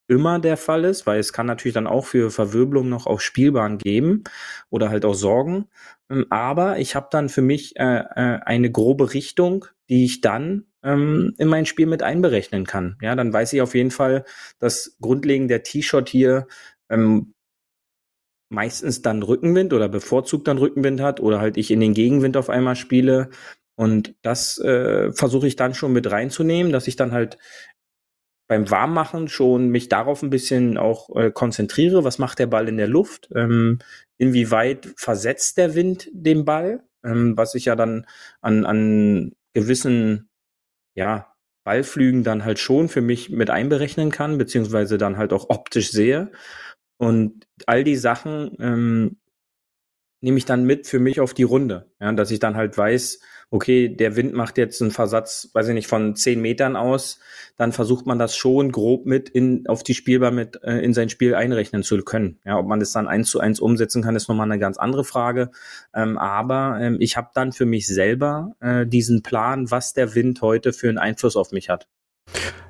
immer 0.07 0.39
der 0.39 0.57
Fall 0.57 0.83
ist, 0.83 1.07
weil 1.07 1.19
es 1.19 1.31
kann 1.31 1.45
natürlich 1.45 1.73
dann 1.73 1.87
auch 1.87 2.05
für 2.05 2.31
Verwirbelung 2.31 2.89
noch 2.89 3.07
auf 3.07 3.21
Spielbahn 3.21 3.77
geben 3.77 4.25
oder 4.69 4.89
halt 4.89 5.05
auch 5.05 5.13
Sorgen. 5.13 5.67
Ähm, 6.09 6.25
aber 6.29 6.79
ich 6.79 6.95
habe 6.95 7.07
dann 7.11 7.29
für 7.29 7.41
mich 7.41 7.77
äh, 7.77 7.99
äh, 7.99 8.39
eine 8.45 8.69
grobe 8.71 9.13
Richtung, 9.13 9.65
die 9.89 10.03
ich 10.05 10.19
dann 10.19 10.65
ähm, 10.83 11.33
in 11.37 11.47
mein 11.47 11.65
Spiel 11.65 11.85
mit 11.85 12.03
einberechnen 12.03 12.65
kann. 12.65 12.97
Ja, 13.01 13.15
dann 13.15 13.31
weiß 13.31 13.53
ich 13.53 13.61
auf 13.61 13.73
jeden 13.73 13.91
Fall, 13.91 14.25
dass 14.59 14.97
grundlegend 14.99 15.49
der 15.49 15.63
T-Shot 15.63 16.09
hier 16.09 16.47
ähm, 16.89 17.33
meistens 18.51 19.01
dann 19.01 19.23
Rückenwind 19.23 19.73
oder 19.73 19.89
bevorzugt 19.89 20.47
dann 20.47 20.57
Rückenwind 20.57 21.01
hat 21.01 21.19
oder 21.19 21.39
halt 21.39 21.57
ich 21.57 21.71
in 21.71 21.79
den 21.79 21.93
Gegenwind 21.93 22.37
auf 22.37 22.49
einmal 22.49 22.75
spiele. 22.75 23.29
Und 23.75 24.13
das 24.21 24.57
äh, 24.59 25.11
versuche 25.13 25.47
ich 25.47 25.55
dann 25.55 25.73
schon 25.73 25.93
mit 25.93 26.11
reinzunehmen, 26.11 26.71
dass 26.71 26.87
ich 26.87 26.95
dann 26.95 27.13
halt 27.13 27.37
beim 28.47 28.69
Warmmachen 28.69 29.29
schon 29.29 29.69
mich 29.69 29.87
darauf 29.87 30.21
ein 30.21 30.29
bisschen 30.29 30.77
auch 30.77 31.15
äh, 31.15 31.31
konzentriere. 31.31 32.03
Was 32.03 32.19
macht 32.19 32.37
der 32.37 32.47
Ball 32.47 32.67
in 32.67 32.75
der 32.75 32.89
Luft? 32.89 33.29
Ähm, 33.33 33.79
inwieweit 34.17 34.89
versetzt 34.97 35.57
der 35.57 35.73
Wind 35.73 36.09
den 36.11 36.43
Ball? 36.43 36.83
Ähm, 37.05 37.37
was 37.37 37.55
ich 37.55 37.65
ja 37.65 37.77
dann 37.77 38.05
an, 38.41 38.65
an 38.65 39.31
gewissen, 39.53 40.29
ja, 40.95 41.33
Ballflügen 41.63 42.23
dann 42.23 42.43
halt 42.43 42.59
schon 42.59 42.89
für 42.89 43.01
mich 43.01 43.29
mit 43.29 43.49
einberechnen 43.49 44.11
kann, 44.11 44.37
beziehungsweise 44.37 44.97
dann 44.97 45.17
halt 45.17 45.31
auch 45.31 45.49
optisch 45.49 45.91
sehe. 45.91 46.31
Und 47.01 47.47
all 47.65 47.83
die 47.83 47.95
Sachen 47.95 48.55
ähm, 48.59 49.17
nehme 50.21 50.37
ich 50.37 50.45
dann 50.45 50.65
mit 50.65 50.85
für 50.85 50.99
mich 50.99 51.19
auf 51.19 51.33
die 51.33 51.41
Runde. 51.41 51.91
Ja, 51.99 52.11
dass 52.11 52.29
ich 52.29 52.37
dann 52.37 52.55
halt 52.55 52.77
weiß, 52.77 53.21
okay, 53.49 53.89
der 53.89 54.15
Wind 54.15 54.33
macht 54.33 54.59
jetzt 54.59 54.83
einen 54.83 54.91
Versatz, 54.91 55.49
weiß 55.51 55.69
ich 55.69 55.73
nicht, 55.73 55.87
von 55.87 56.15
zehn 56.15 56.39
Metern 56.39 56.75
aus, 56.75 57.19
dann 57.57 57.71
versucht 57.71 58.05
man 58.05 58.19
das 58.19 58.35
schon 58.35 58.71
grob 58.71 59.07
mit 59.07 59.29
in, 59.29 59.65
auf 59.67 59.81
die 59.81 59.95
Spielbar 59.95 60.29
mit 60.29 60.59
äh, 60.63 60.77
in 60.77 60.93
sein 60.93 61.09
Spiel 61.09 61.33
einrechnen 61.33 61.81
zu 61.81 61.97
können. 62.03 62.37
Ja, 62.45 62.59
ob 62.59 62.67
man 62.67 62.79
das 62.79 62.91
dann 62.91 63.07
eins 63.07 63.31
zu 63.31 63.39
eins 63.39 63.59
umsetzen 63.59 64.03
kann, 64.03 64.15
ist 64.15 64.29
nochmal 64.29 64.45
eine 64.45 64.59
ganz 64.59 64.77
andere 64.77 65.03
Frage. 65.03 65.49
Ähm, 65.95 66.19
aber 66.19 66.77
ähm, 66.79 66.97
ich 66.99 67.17
habe 67.17 67.31
dann 67.33 67.51
für 67.51 67.65
mich 67.65 67.87
selber 67.87 68.55
äh, 68.59 68.85
diesen 68.85 69.23
Plan, 69.23 69.71
was 69.71 69.93
der 69.93 70.13
Wind 70.13 70.43
heute 70.43 70.71
für 70.71 70.87
einen 70.87 70.99
Einfluss 70.99 71.35
auf 71.35 71.51
mich 71.51 71.67
hat. 71.67 71.87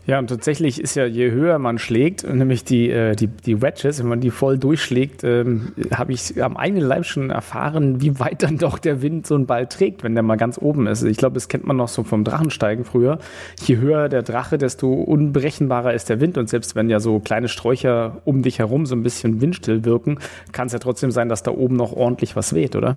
Ja, 0.07 0.17
und 0.17 0.27
tatsächlich 0.27 0.81
ist 0.81 0.95
ja, 0.95 1.05
je 1.05 1.29
höher 1.29 1.59
man 1.59 1.77
schlägt, 1.77 2.27
nämlich 2.27 2.63
die, 2.63 2.89
äh, 2.89 3.15
die, 3.15 3.27
die 3.27 3.61
Wedges, 3.61 3.99
wenn 3.99 4.07
man 4.09 4.19
die 4.19 4.31
voll 4.31 4.57
durchschlägt, 4.57 5.23
ähm, 5.23 5.73
habe 5.93 6.11
ich 6.11 6.41
am 6.41 6.57
eigenen 6.57 6.83
Leib 6.83 7.05
schon 7.05 7.29
erfahren, 7.29 8.01
wie 8.01 8.19
weit 8.19 8.41
dann 8.41 8.57
doch 8.57 8.79
der 8.79 9.03
Wind 9.03 9.27
so 9.27 9.35
einen 9.35 9.45
Ball 9.45 9.67
trägt, 9.67 10.03
wenn 10.03 10.15
der 10.15 10.23
mal 10.23 10.37
ganz 10.37 10.57
oben 10.57 10.87
ist. 10.87 11.03
Ich 11.03 11.17
glaube, 11.17 11.35
das 11.35 11.49
kennt 11.49 11.67
man 11.67 11.77
noch 11.77 11.87
so 11.87 12.03
vom 12.03 12.23
Drachensteigen 12.23 12.83
früher. 12.83 13.19
Je 13.63 13.77
höher 13.77 14.09
der 14.09 14.23
Drache, 14.23 14.57
desto 14.57 14.91
unberechenbarer 14.91 15.93
ist 15.93 16.09
der 16.09 16.19
Wind. 16.19 16.39
Und 16.39 16.49
selbst 16.49 16.75
wenn 16.75 16.89
ja 16.89 16.99
so 16.99 17.19
kleine 17.19 17.47
Sträucher 17.47 18.23
um 18.25 18.41
dich 18.41 18.57
herum 18.57 18.87
so 18.87 18.95
ein 18.95 19.03
bisschen 19.03 19.39
windstill 19.39 19.85
wirken, 19.85 20.17
kann 20.51 20.65
es 20.65 20.73
ja 20.73 20.79
trotzdem 20.79 21.11
sein, 21.11 21.29
dass 21.29 21.43
da 21.43 21.51
oben 21.51 21.75
noch 21.75 21.93
ordentlich 21.93 22.35
was 22.35 22.55
weht, 22.55 22.75
oder? 22.75 22.95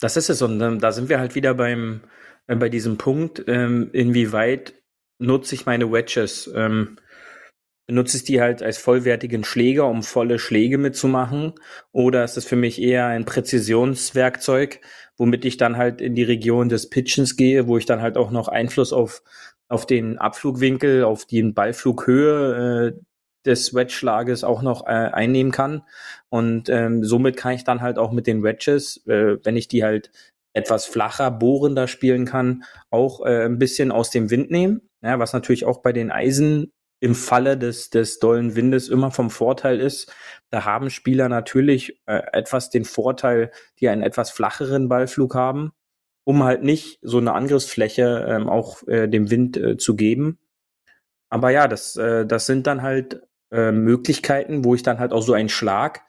Das 0.00 0.16
ist 0.16 0.30
es. 0.30 0.40
Und 0.40 0.60
ähm, 0.60 0.78
da 0.78 0.92
sind 0.92 1.08
wir 1.08 1.18
halt 1.18 1.34
wieder 1.34 1.54
beim, 1.54 2.00
äh, 2.46 2.54
bei 2.54 2.68
diesem 2.68 2.96
Punkt, 2.96 3.42
ähm, 3.48 3.90
inwieweit 3.92 4.74
nutze 5.18 5.54
ich 5.54 5.66
meine 5.66 5.90
Wedges. 5.92 6.50
Ähm, 6.54 6.96
benutze 7.86 8.18
ich 8.18 8.24
die 8.24 8.40
halt 8.40 8.62
als 8.62 8.78
vollwertigen 8.78 9.44
Schläger, 9.44 9.86
um 9.86 10.02
volle 10.02 10.38
Schläge 10.38 10.78
mitzumachen? 10.78 11.54
Oder 11.92 12.22
ist 12.22 12.36
das 12.36 12.44
für 12.44 12.56
mich 12.56 12.80
eher 12.80 13.06
ein 13.06 13.24
Präzisionswerkzeug, 13.24 14.80
womit 15.16 15.44
ich 15.44 15.56
dann 15.56 15.76
halt 15.76 16.00
in 16.00 16.14
die 16.14 16.22
Region 16.22 16.68
des 16.68 16.90
Pitchens 16.90 17.36
gehe, 17.36 17.66
wo 17.66 17.78
ich 17.78 17.86
dann 17.86 18.02
halt 18.02 18.16
auch 18.16 18.30
noch 18.30 18.48
Einfluss 18.48 18.92
auf, 18.92 19.22
auf 19.68 19.86
den 19.86 20.18
Abflugwinkel, 20.18 21.02
auf 21.04 21.24
die 21.24 21.42
Ballflughöhe 21.42 22.94
äh, 22.94 23.00
des 23.46 23.72
Wedge-Schlages 23.72 24.44
auch 24.44 24.60
noch 24.60 24.86
äh, 24.86 24.90
einnehmen 24.90 25.50
kann. 25.52 25.82
Und 26.28 26.68
ähm, 26.68 27.04
somit 27.04 27.38
kann 27.38 27.54
ich 27.54 27.64
dann 27.64 27.80
halt 27.80 27.98
auch 27.98 28.12
mit 28.12 28.26
den 28.26 28.42
Wedges, 28.42 29.02
äh, 29.06 29.38
wenn 29.42 29.56
ich 29.56 29.68
die 29.68 29.82
halt 29.82 30.10
etwas 30.52 30.84
flacher, 30.84 31.30
bohrender 31.30 31.88
spielen 31.88 32.26
kann, 32.26 32.64
auch 32.90 33.24
äh, 33.24 33.46
ein 33.46 33.58
bisschen 33.58 33.92
aus 33.92 34.10
dem 34.10 34.30
Wind 34.30 34.50
nehmen. 34.50 34.87
Ja, 35.02 35.18
was 35.18 35.32
natürlich 35.32 35.64
auch 35.64 35.82
bei 35.82 35.92
den 35.92 36.10
Eisen 36.10 36.72
im 37.00 37.14
Falle 37.14 37.56
des, 37.56 37.90
des 37.90 38.18
dollen 38.18 38.56
Windes 38.56 38.88
immer 38.88 39.10
vom 39.10 39.30
Vorteil 39.30 39.80
ist. 39.80 40.12
Da 40.50 40.64
haben 40.64 40.90
Spieler 40.90 41.28
natürlich 41.28 42.00
äh, 42.06 42.22
etwas 42.32 42.70
den 42.70 42.84
Vorteil, 42.84 43.52
die 43.78 43.88
einen 43.88 44.02
etwas 44.02 44.30
flacheren 44.30 44.88
Ballflug 44.88 45.34
haben, 45.34 45.72
um 46.24 46.42
halt 46.42 46.62
nicht 46.64 46.98
so 47.02 47.18
eine 47.18 47.34
Angriffsfläche 47.34 48.26
ähm, 48.28 48.48
auch 48.48 48.86
äh, 48.88 49.06
dem 49.06 49.30
Wind 49.30 49.56
äh, 49.56 49.76
zu 49.76 49.94
geben. 49.94 50.38
Aber 51.30 51.50
ja, 51.50 51.68
das, 51.68 51.96
äh, 51.96 52.26
das 52.26 52.46
sind 52.46 52.66
dann 52.66 52.82
halt 52.82 53.22
äh, 53.52 53.70
Möglichkeiten, 53.70 54.64
wo 54.64 54.74
ich 54.74 54.82
dann 54.82 54.98
halt 54.98 55.12
auch 55.12 55.22
so 55.22 55.34
einen 55.34 55.48
Schlag 55.48 56.02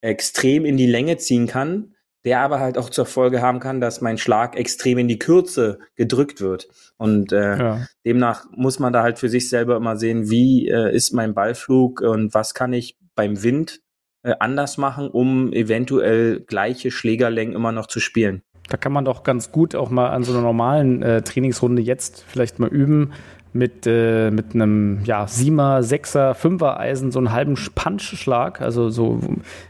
extrem 0.00 0.64
in 0.64 0.78
die 0.78 0.86
Länge 0.86 1.18
ziehen 1.18 1.46
kann, 1.46 1.94
der 2.24 2.40
aber 2.40 2.60
halt 2.60 2.76
auch 2.76 2.90
zur 2.90 3.06
Folge 3.06 3.40
haben 3.40 3.60
kann, 3.60 3.80
dass 3.80 4.00
mein 4.00 4.18
Schlag 4.18 4.56
extrem 4.56 4.98
in 4.98 5.08
die 5.08 5.18
Kürze 5.18 5.78
gedrückt 5.96 6.40
wird. 6.40 6.68
Und 6.96 7.32
äh, 7.32 7.58
ja. 7.58 7.86
demnach 8.04 8.44
muss 8.50 8.78
man 8.78 8.92
da 8.92 9.02
halt 9.02 9.18
für 9.18 9.28
sich 9.28 9.48
selber 9.48 9.76
immer 9.76 9.96
sehen, 9.96 10.30
wie 10.30 10.68
äh, 10.68 10.94
ist 10.94 11.12
mein 11.12 11.34
Ballflug 11.34 12.00
und 12.00 12.34
was 12.34 12.54
kann 12.54 12.72
ich 12.72 12.98
beim 13.14 13.42
Wind 13.42 13.80
äh, 14.22 14.34
anders 14.38 14.76
machen, 14.76 15.08
um 15.08 15.52
eventuell 15.52 16.40
gleiche 16.40 16.90
Schlägerlängen 16.90 17.54
immer 17.54 17.72
noch 17.72 17.86
zu 17.86 18.00
spielen. 18.00 18.42
Da 18.68 18.76
kann 18.76 18.92
man 18.92 19.04
doch 19.04 19.24
ganz 19.24 19.50
gut 19.50 19.74
auch 19.74 19.90
mal 19.90 20.10
an 20.10 20.22
so 20.22 20.32
einer 20.32 20.42
normalen 20.42 21.02
äh, 21.02 21.22
Trainingsrunde 21.22 21.82
jetzt 21.82 22.24
vielleicht 22.28 22.58
mal 22.58 22.68
üben, 22.68 23.12
mit, 23.52 23.86
äh, 23.86 24.30
mit 24.30 24.54
einem 24.54 25.00
ja, 25.04 25.26
Siemer, 25.26 25.82
Sechser, 25.82 26.34
Fünfer 26.34 26.78
Eisen 26.78 27.10
so 27.10 27.18
einen 27.18 27.32
halben 27.32 27.56
Punchschlag, 27.74 28.60
also 28.60 28.90
so, 28.90 29.18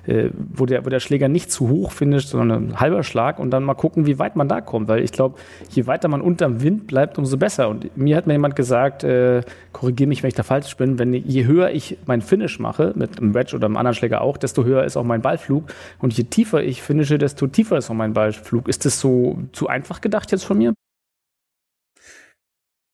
äh, 0.06 0.30
wo, 0.34 0.66
der, 0.66 0.84
wo 0.84 0.90
der 0.90 1.00
Schläger 1.00 1.28
nicht 1.28 1.50
zu 1.50 1.68
hoch 1.68 1.92
findet, 1.92 2.22
sondern 2.22 2.68
ein 2.68 2.80
halber 2.80 3.02
Schlag 3.02 3.38
und 3.38 3.50
dann 3.50 3.64
mal 3.64 3.74
gucken, 3.74 4.06
wie 4.06 4.18
weit 4.18 4.36
man 4.36 4.48
da 4.48 4.60
kommt, 4.60 4.88
weil 4.88 5.02
ich 5.02 5.12
glaube, 5.12 5.38
je 5.70 5.86
weiter 5.86 6.08
man 6.08 6.20
unterm 6.20 6.62
Wind 6.62 6.86
bleibt, 6.86 7.18
umso 7.18 7.36
besser. 7.36 7.68
Und 7.68 7.96
mir 7.96 8.16
hat 8.16 8.26
mir 8.26 8.34
jemand 8.34 8.56
gesagt, 8.56 9.04
äh, 9.04 9.42
korrigiere 9.72 10.08
mich, 10.08 10.22
wenn 10.22 10.28
ich 10.28 10.34
da 10.34 10.42
falsch 10.42 10.76
bin, 10.76 10.98
wenn 10.98 11.14
je 11.14 11.46
höher 11.46 11.70
ich 11.70 11.96
mein 12.06 12.20
Finish 12.20 12.58
mache, 12.58 12.92
mit 12.96 13.18
einem 13.18 13.34
Wedge 13.34 13.56
oder 13.56 13.66
einem 13.66 13.76
anderen 13.76 13.94
Schläger 13.94 14.20
auch, 14.20 14.36
desto 14.36 14.64
höher 14.64 14.84
ist 14.84 14.96
auch 14.96 15.04
mein 15.04 15.22
Ballflug 15.22 15.64
und 16.00 16.16
je 16.16 16.24
tiefer 16.24 16.62
ich 16.62 16.82
finische, 16.82 17.18
desto 17.18 17.46
tiefer 17.46 17.78
ist 17.78 17.90
auch 17.90 17.94
mein 17.94 18.12
Ballflug. 18.12 18.68
Ist 18.68 18.84
das 18.84 19.00
so 19.00 19.38
zu 19.52 19.68
einfach 19.68 20.00
gedacht 20.00 20.32
jetzt 20.32 20.44
von 20.44 20.58
mir? 20.58 20.74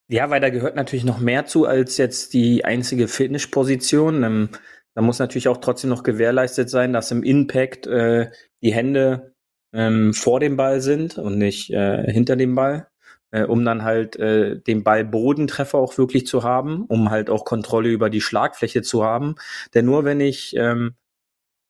Ja, 0.08 0.30
weil 0.30 0.40
da 0.40 0.50
gehört 0.50 0.76
natürlich 0.76 1.04
noch 1.04 1.18
mehr 1.18 1.46
zu 1.46 1.66
als 1.66 1.96
jetzt 1.96 2.32
die 2.32 2.64
einzige 2.64 3.08
Finish-Position. 3.08 4.22
Ähm, 4.22 4.48
da 4.94 5.02
muss 5.02 5.18
natürlich 5.18 5.48
auch 5.48 5.56
trotzdem 5.58 5.90
noch 5.90 6.04
gewährleistet 6.04 6.70
sein, 6.70 6.92
dass 6.92 7.10
im 7.10 7.24
Impact 7.24 7.86
äh, 7.88 8.30
die 8.62 8.72
Hände 8.72 9.34
ähm, 9.72 10.14
vor 10.14 10.38
dem 10.38 10.56
Ball 10.56 10.80
sind 10.80 11.18
und 11.18 11.38
nicht 11.38 11.70
äh, 11.70 12.10
hinter 12.10 12.36
dem 12.36 12.54
Ball, 12.54 12.88
äh, 13.32 13.42
um 13.42 13.64
dann 13.64 13.82
halt 13.82 14.14
äh, 14.16 14.60
den 14.60 14.84
Ball-Bodentreffer 14.84 15.76
auch 15.76 15.98
wirklich 15.98 16.26
zu 16.26 16.44
haben, 16.44 16.84
um 16.86 17.10
halt 17.10 17.28
auch 17.28 17.44
Kontrolle 17.44 17.88
über 17.88 18.08
die 18.08 18.20
Schlagfläche 18.20 18.82
zu 18.82 19.04
haben. 19.04 19.34
Denn 19.74 19.86
nur 19.86 20.04
wenn 20.04 20.20
ich 20.20 20.54
ähm, 20.56 20.94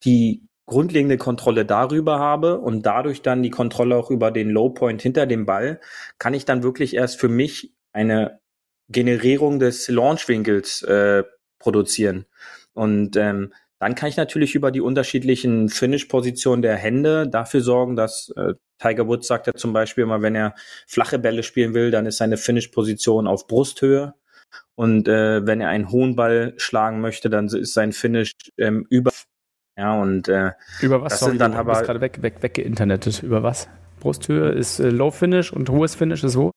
die 0.04 0.42
grundlegende 0.66 1.16
Kontrolle 1.16 1.64
darüber 1.64 2.18
habe 2.18 2.58
und 2.60 2.84
dadurch 2.86 3.22
dann 3.22 3.42
die 3.42 3.50
Kontrolle 3.50 3.96
auch 3.96 4.10
über 4.10 4.30
den 4.30 4.50
Low 4.50 4.70
Point 4.70 5.00
hinter 5.02 5.26
dem 5.26 5.46
Ball, 5.46 5.80
kann 6.18 6.34
ich 6.34 6.44
dann 6.44 6.62
wirklich 6.62 6.94
erst 6.94 7.20
für 7.20 7.28
mich 7.28 7.75
eine 7.96 8.40
Generierung 8.88 9.58
des 9.58 9.88
Launchwinkels 9.88 10.82
äh, 10.82 11.24
produzieren. 11.58 12.26
Und 12.74 13.16
ähm, 13.16 13.52
dann 13.78 13.94
kann 13.94 14.08
ich 14.08 14.16
natürlich 14.16 14.54
über 14.54 14.70
die 14.70 14.80
unterschiedlichen 14.80 15.68
Finish-Positionen 15.68 16.62
der 16.62 16.76
Hände 16.76 17.28
dafür 17.28 17.62
sorgen, 17.62 17.96
dass 17.96 18.32
äh, 18.36 18.54
Tiger 18.78 19.08
Woods 19.08 19.26
sagt 19.26 19.46
ja 19.46 19.54
zum 19.54 19.72
Beispiel 19.72 20.04
immer, 20.04 20.20
wenn 20.22 20.34
er 20.34 20.54
flache 20.86 21.18
Bälle 21.18 21.42
spielen 21.42 21.74
will, 21.74 21.90
dann 21.90 22.06
ist 22.06 22.18
seine 22.18 22.36
Finish-Position 22.36 23.26
auf 23.26 23.46
Brusthöhe. 23.46 24.14
Und 24.74 25.08
äh, 25.08 25.46
wenn 25.46 25.60
er 25.62 25.70
einen 25.70 25.90
hohen 25.90 26.16
Ball 26.16 26.52
schlagen 26.58 27.00
möchte, 27.00 27.30
dann 27.30 27.46
ist 27.48 27.72
sein 27.72 27.92
Finish 27.92 28.32
ähm, 28.58 28.86
über. 28.90 29.10
Ja, 29.78 30.00
und 30.00 30.28
äh, 30.28 30.52
über 30.80 31.00
was? 31.00 31.12
Das 31.12 31.20
Sorry, 31.20 31.32
sind 31.32 31.40
dann 31.40 31.54
aber 31.54 31.82
gerade 31.82 32.00
weg, 32.00 32.22
weg, 32.22 32.42
weggeinternetet. 32.42 33.22
Über 33.22 33.42
was? 33.42 33.68
Brusthöhe 34.00 34.50
ist 34.50 34.80
äh, 34.80 34.90
Low 34.90 35.10
Finish 35.10 35.52
und 35.52 35.70
hohes 35.70 35.94
Finish 35.94 36.22
ist 36.24 36.36
wo? 36.36 36.52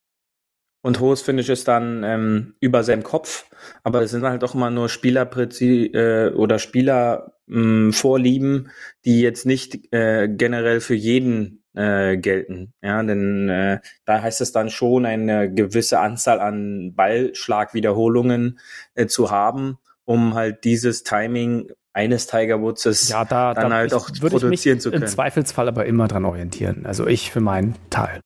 Und 0.82 1.02
hohes 1.02 1.22
Finish 1.22 1.50
ist 1.50 1.68
dann 1.68 2.04
ähm, 2.04 2.54
über 2.62 2.84
seinem 2.84 3.04
Kopf, 3.04 3.46
aber 3.84 4.02
es 4.02 4.12
sind 4.12 4.24
halt 4.24 4.44
auch 4.44 4.56
immer 4.56 4.70
nur 4.70 4.88
Spielerpräzi 4.88 5.92
äh, 5.94 6.32
oder 6.32 6.58
Spielervorlieben, 6.58 8.56
hm, 8.56 8.70
die 9.04 9.20
jetzt 9.20 9.46
nicht 9.46 9.94
äh, 9.94 10.30
generell 10.30 10.80
für 10.80 10.96
jeden 10.96 11.64
äh, 11.76 12.18
gelten. 12.18 12.74
Ja, 12.82 13.04
denn 13.04 13.50
äh, 13.50 13.80
da 14.06 14.22
heißt 14.22 14.40
es 14.40 14.54
dann 14.54 14.70
schon, 14.70 15.06
eine 15.06 15.54
gewisse 15.54 16.00
Anzahl 16.00 16.40
an 16.40 16.94
Ballschlagwiederholungen 16.96 18.60
äh, 18.96 19.08
zu 19.08 19.32
haben, 19.32 19.80
um 20.06 20.34
halt 20.34 20.64
dieses 20.64 21.04
Timing 21.04 21.72
eines 21.92 22.28
Tiger 22.28 22.62
Woodses 22.62 23.10
ja, 23.10 23.26
da, 23.26 23.54
dann 23.54 23.72
da 23.72 23.76
halt 23.78 23.94
auch 23.94 24.10
produzieren 24.14 24.80
zu 24.80 24.92
können. 24.92 25.04
Im 25.04 25.10
Zweifelsfall 25.10 25.68
aber 25.68 25.86
immer 25.86 26.08
dran 26.08 26.24
orientieren. 26.24 26.86
Also 26.86 27.06
ich 27.06 27.32
für 27.32 27.42
meinen 27.42 27.76
Teil. 27.90 28.22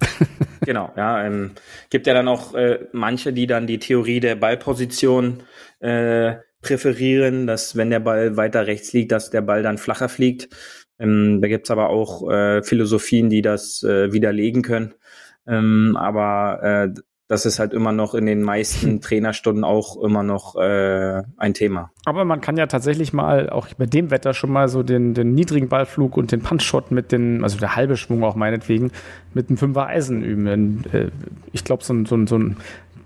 genau, 0.62 0.92
ja. 0.96 1.24
Ähm, 1.24 1.52
gibt 1.90 2.06
ja 2.06 2.14
dann 2.14 2.28
auch 2.28 2.54
äh, 2.54 2.86
manche, 2.92 3.32
die 3.32 3.46
dann 3.46 3.66
die 3.66 3.78
Theorie 3.78 4.20
der 4.20 4.36
Ballposition 4.36 5.42
äh, 5.80 6.36
präferieren, 6.60 7.46
dass 7.46 7.76
wenn 7.76 7.90
der 7.90 8.00
Ball 8.00 8.36
weiter 8.36 8.66
rechts 8.66 8.92
liegt, 8.92 9.12
dass 9.12 9.30
der 9.30 9.42
Ball 9.42 9.62
dann 9.62 9.78
flacher 9.78 10.08
fliegt. 10.08 10.48
Ähm, 10.98 11.40
da 11.42 11.48
gibt's 11.48 11.70
aber 11.70 11.90
auch 11.90 12.30
äh, 12.30 12.62
Philosophien, 12.62 13.28
die 13.28 13.42
das 13.42 13.82
äh, 13.82 14.12
widerlegen 14.12 14.62
können. 14.62 14.94
Ähm, 15.46 15.96
aber 15.98 16.62
äh, 16.94 17.00
das 17.32 17.46
ist 17.46 17.58
halt 17.58 17.72
immer 17.72 17.92
noch 17.92 18.14
in 18.14 18.26
den 18.26 18.42
meisten 18.42 19.00
Trainerstunden 19.00 19.64
auch 19.64 19.96
immer 19.96 20.22
noch 20.22 20.54
äh, 20.56 21.22
ein 21.38 21.54
Thema. 21.54 21.90
Aber 22.04 22.26
man 22.26 22.42
kann 22.42 22.58
ja 22.58 22.66
tatsächlich 22.66 23.14
mal 23.14 23.48
auch 23.48 23.68
bei 23.78 23.86
dem 23.86 24.10
Wetter 24.10 24.34
schon 24.34 24.52
mal 24.52 24.68
so 24.68 24.82
den, 24.82 25.14
den 25.14 25.34
niedrigen 25.34 25.70
Ballflug 25.70 26.18
und 26.18 26.30
den 26.30 26.42
Punchshot 26.42 26.90
mit 26.90 27.10
den, 27.10 27.42
also 27.42 27.58
der 27.58 27.74
halbe 27.74 27.96
Schwung 27.96 28.22
auch 28.22 28.34
meinetwegen, 28.34 28.90
mit 29.32 29.48
einem 29.48 29.56
Fünfer 29.56 29.86
Eisen 29.86 30.22
üben. 30.22 30.84
Äh, 30.92 31.08
ich 31.52 31.64
glaube, 31.64 31.82
so, 31.82 32.04
so, 32.04 32.26
so 32.26 32.36
ein 32.36 32.58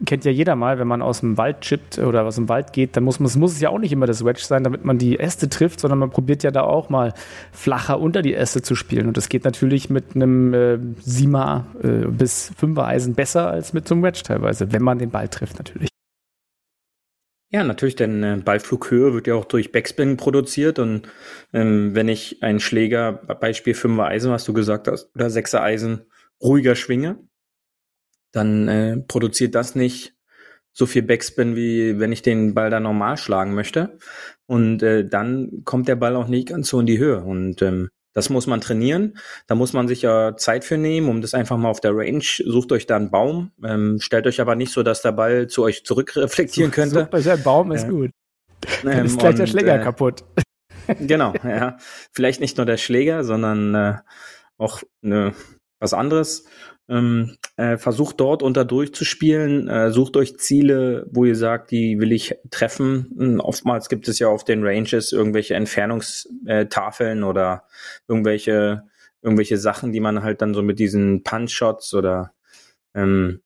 kennt 0.04 0.24
ja 0.24 0.30
jeder 0.30 0.56
mal, 0.56 0.78
wenn 0.78 0.88
man 0.88 1.02
aus 1.02 1.20
dem 1.20 1.38
Wald 1.38 1.60
chippt 1.62 1.98
oder 1.98 2.24
aus 2.24 2.34
dem 2.34 2.48
Wald 2.48 2.72
geht, 2.72 2.96
dann 2.96 3.04
muss 3.04 3.18
man, 3.20 3.26
es 3.26 3.36
muss 3.36 3.52
es 3.52 3.60
ja 3.60 3.70
auch 3.70 3.78
nicht 3.78 3.92
immer 3.92 4.06
das 4.06 4.24
Wedge 4.24 4.42
sein, 4.42 4.64
damit 4.64 4.84
man 4.84 4.98
die 4.98 5.18
Äste 5.18 5.48
trifft, 5.48 5.80
sondern 5.80 5.98
man 5.98 6.10
probiert 6.10 6.42
ja 6.42 6.50
da 6.50 6.62
auch 6.62 6.90
mal 6.90 7.14
flacher 7.52 7.98
unter 8.00 8.22
die 8.22 8.34
Äste 8.34 8.62
zu 8.62 8.74
spielen. 8.74 9.06
Und 9.06 9.16
das 9.16 9.28
geht 9.28 9.44
natürlich 9.44 9.88
mit 9.88 10.14
einem 10.14 10.52
äh, 10.52 10.78
Sima 11.00 11.66
äh, 11.82 12.06
bis 12.08 12.52
Fünfer 12.56 12.86
Eisen 12.86 13.14
besser 13.14 13.50
als 13.50 13.72
mit 13.72 13.88
so 13.88 13.94
einem 13.94 14.02
Wedge 14.02 14.22
teilweise, 14.24 14.72
wenn 14.72 14.82
man 14.82 14.98
den 14.98 15.10
Ball 15.10 15.28
trifft 15.28 15.58
natürlich. 15.58 15.88
Ja, 17.52 17.62
natürlich, 17.62 17.96
denn 17.96 18.22
äh, 18.22 18.40
Ballflughöhe 18.44 19.14
wird 19.14 19.28
ja 19.28 19.34
auch 19.34 19.44
durch 19.44 19.70
Backspin 19.70 20.16
produziert 20.16 20.78
und 20.78 21.08
ähm, 21.52 21.94
wenn 21.94 22.08
ich 22.08 22.42
einen 22.42 22.60
Schläger, 22.60 23.12
Beispiel 23.12 23.74
Fünfer 23.74 24.06
Eisen, 24.06 24.32
was 24.32 24.44
du 24.44 24.52
gesagt 24.52 24.88
hast, 24.88 25.14
oder 25.14 25.30
Sechser 25.30 25.62
Eisen 25.62 26.02
ruhiger 26.42 26.74
schwinge, 26.74 27.20
dann 28.36 28.68
äh, 28.68 28.96
produziert 28.98 29.54
das 29.54 29.74
nicht 29.74 30.14
so 30.72 30.84
viel 30.84 31.02
Backspin, 31.02 31.56
wie 31.56 31.98
wenn 31.98 32.12
ich 32.12 32.20
den 32.20 32.54
Ball 32.54 32.68
da 32.68 32.80
normal 32.80 33.16
schlagen 33.16 33.54
möchte. 33.54 33.98
Und 34.44 34.82
äh, 34.82 35.08
dann 35.08 35.62
kommt 35.64 35.88
der 35.88 35.96
Ball 35.96 36.14
auch 36.16 36.28
nicht 36.28 36.48
ganz 36.48 36.68
so 36.68 36.78
in 36.78 36.86
die 36.86 36.98
Höhe. 36.98 37.22
Und 37.22 37.62
ähm, 37.62 37.88
das 38.12 38.28
muss 38.28 38.46
man 38.46 38.60
trainieren. 38.60 39.18
Da 39.46 39.54
muss 39.54 39.72
man 39.72 39.88
sich 39.88 40.02
ja 40.02 40.36
Zeit 40.36 40.64
für 40.64 40.76
nehmen, 40.76 41.08
um 41.08 41.22
das 41.22 41.34
einfach 41.34 41.56
mal 41.56 41.70
auf 41.70 41.80
der 41.80 41.96
Range. 41.96 42.22
Sucht 42.22 42.72
euch 42.72 42.86
da 42.86 42.96
einen 42.96 43.10
Baum. 43.10 43.52
Ähm, 43.64 43.98
stellt 44.00 44.26
euch 44.26 44.40
aber 44.40 44.54
nicht 44.54 44.72
so, 44.72 44.82
dass 44.82 45.00
der 45.00 45.12
Ball 45.12 45.46
zu 45.48 45.62
euch 45.62 45.84
zurückreflektieren 45.84 46.70
könnte. 46.70 47.00
Sucht 47.00 47.14
euch 47.14 47.30
einen 47.30 47.42
Baum, 47.42 47.72
ist 47.72 47.84
ja. 47.84 47.90
gut. 47.90 48.10
Dann 48.82 48.98
ähm, 48.98 49.06
ist 49.06 49.18
gleich 49.18 49.30
und, 49.30 49.38
der 49.38 49.46
Schläger 49.46 49.80
äh, 49.80 49.82
kaputt. 49.82 50.24
genau, 51.00 51.32
ja. 51.42 51.78
Vielleicht 52.12 52.40
nicht 52.40 52.58
nur 52.58 52.66
der 52.66 52.76
Schläger, 52.76 53.24
sondern 53.24 53.74
äh, 53.74 53.94
auch 54.58 54.82
ne, 55.00 55.34
was 55.78 55.94
anderes. 55.94 56.46
Ähm, 56.88 57.36
äh, 57.56 57.78
versucht 57.78 58.20
dort 58.20 58.44
unter 58.44 58.64
durchzuspielen, 58.64 59.68
äh, 59.68 59.90
sucht 59.90 60.16
euch 60.16 60.38
Ziele, 60.38 61.06
wo 61.10 61.24
ihr 61.24 61.34
sagt, 61.34 61.72
die 61.72 61.98
will 61.98 62.12
ich 62.12 62.36
treffen. 62.50 63.12
Hm, 63.18 63.40
oftmals 63.40 63.88
gibt 63.88 64.06
es 64.08 64.20
ja 64.20 64.28
auf 64.28 64.44
den 64.44 64.64
Ranges 64.64 65.10
irgendwelche 65.12 65.54
Entfernungstafeln 65.54 67.24
oder 67.24 67.64
irgendwelche 68.06 68.84
irgendwelche 69.26 69.58
Sachen, 69.58 69.92
die 69.92 70.00
man 70.00 70.22
halt 70.22 70.40
dann 70.40 70.54
so 70.54 70.62
mit 70.62 70.78
diesen 70.78 71.24
Punch-Shots 71.24 71.94
oder 71.94 72.32
ähm, 72.94 73.42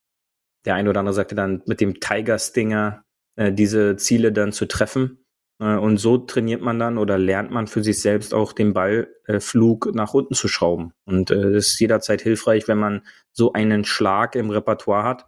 der 0.66 0.74
eine 0.74 0.90
oder 0.90 1.00
andere 1.00 1.14
sagte 1.14 1.34
dann 1.34 1.62
mit 1.66 1.80
dem 1.80 2.00
Tiger 2.00 2.38
Stinger 2.38 3.04
äh, 3.36 3.50
diese 3.50 3.96
Ziele 3.96 4.30
dann 4.30 4.52
zu 4.52 4.66
treffen. 4.66 5.24
Äh, 5.60 5.76
und 5.76 5.98
so 5.98 6.18
trainiert 6.18 6.62
man 6.62 6.78
dann 6.78 6.98
oder 6.98 7.18
lernt 7.18 7.50
man 7.50 7.66
für 7.66 7.84
sich 7.84 8.00
selbst 8.00 8.34
auch 8.34 8.52
den 8.52 8.72
Ballflug 8.72 9.94
nach 9.94 10.14
unten 10.14 10.34
zu 10.34 10.48
schrauben. 10.48 10.92
Und 11.04 11.30
äh, 11.30 11.52
das 11.52 11.68
ist 11.68 11.80
jederzeit 11.80 12.22
hilfreich, 12.22 12.66
wenn 12.66 12.78
man 12.78 13.02
so 13.32 13.52
einen 13.52 13.84
Schlag 13.84 14.34
im 14.34 14.50
Repertoire 14.50 15.04
hat. 15.04 15.26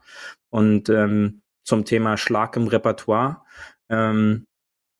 Und 0.50 0.88
ähm, 0.88 1.42
zum 1.64 1.84
Thema 1.84 2.16
Schlag 2.16 2.56
im 2.56 2.66
Repertoire. 2.66 3.42
Ähm, 3.88 4.46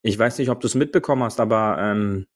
ich 0.03 0.19
weiß 0.19 0.39
nicht, 0.39 0.51
ob 0.51 0.61
du 0.61 0.67
es 0.67 0.75
mitbekommen 0.75 1.23
hast, 1.23 1.41
aber 1.41 1.77
ähm, 1.81 2.27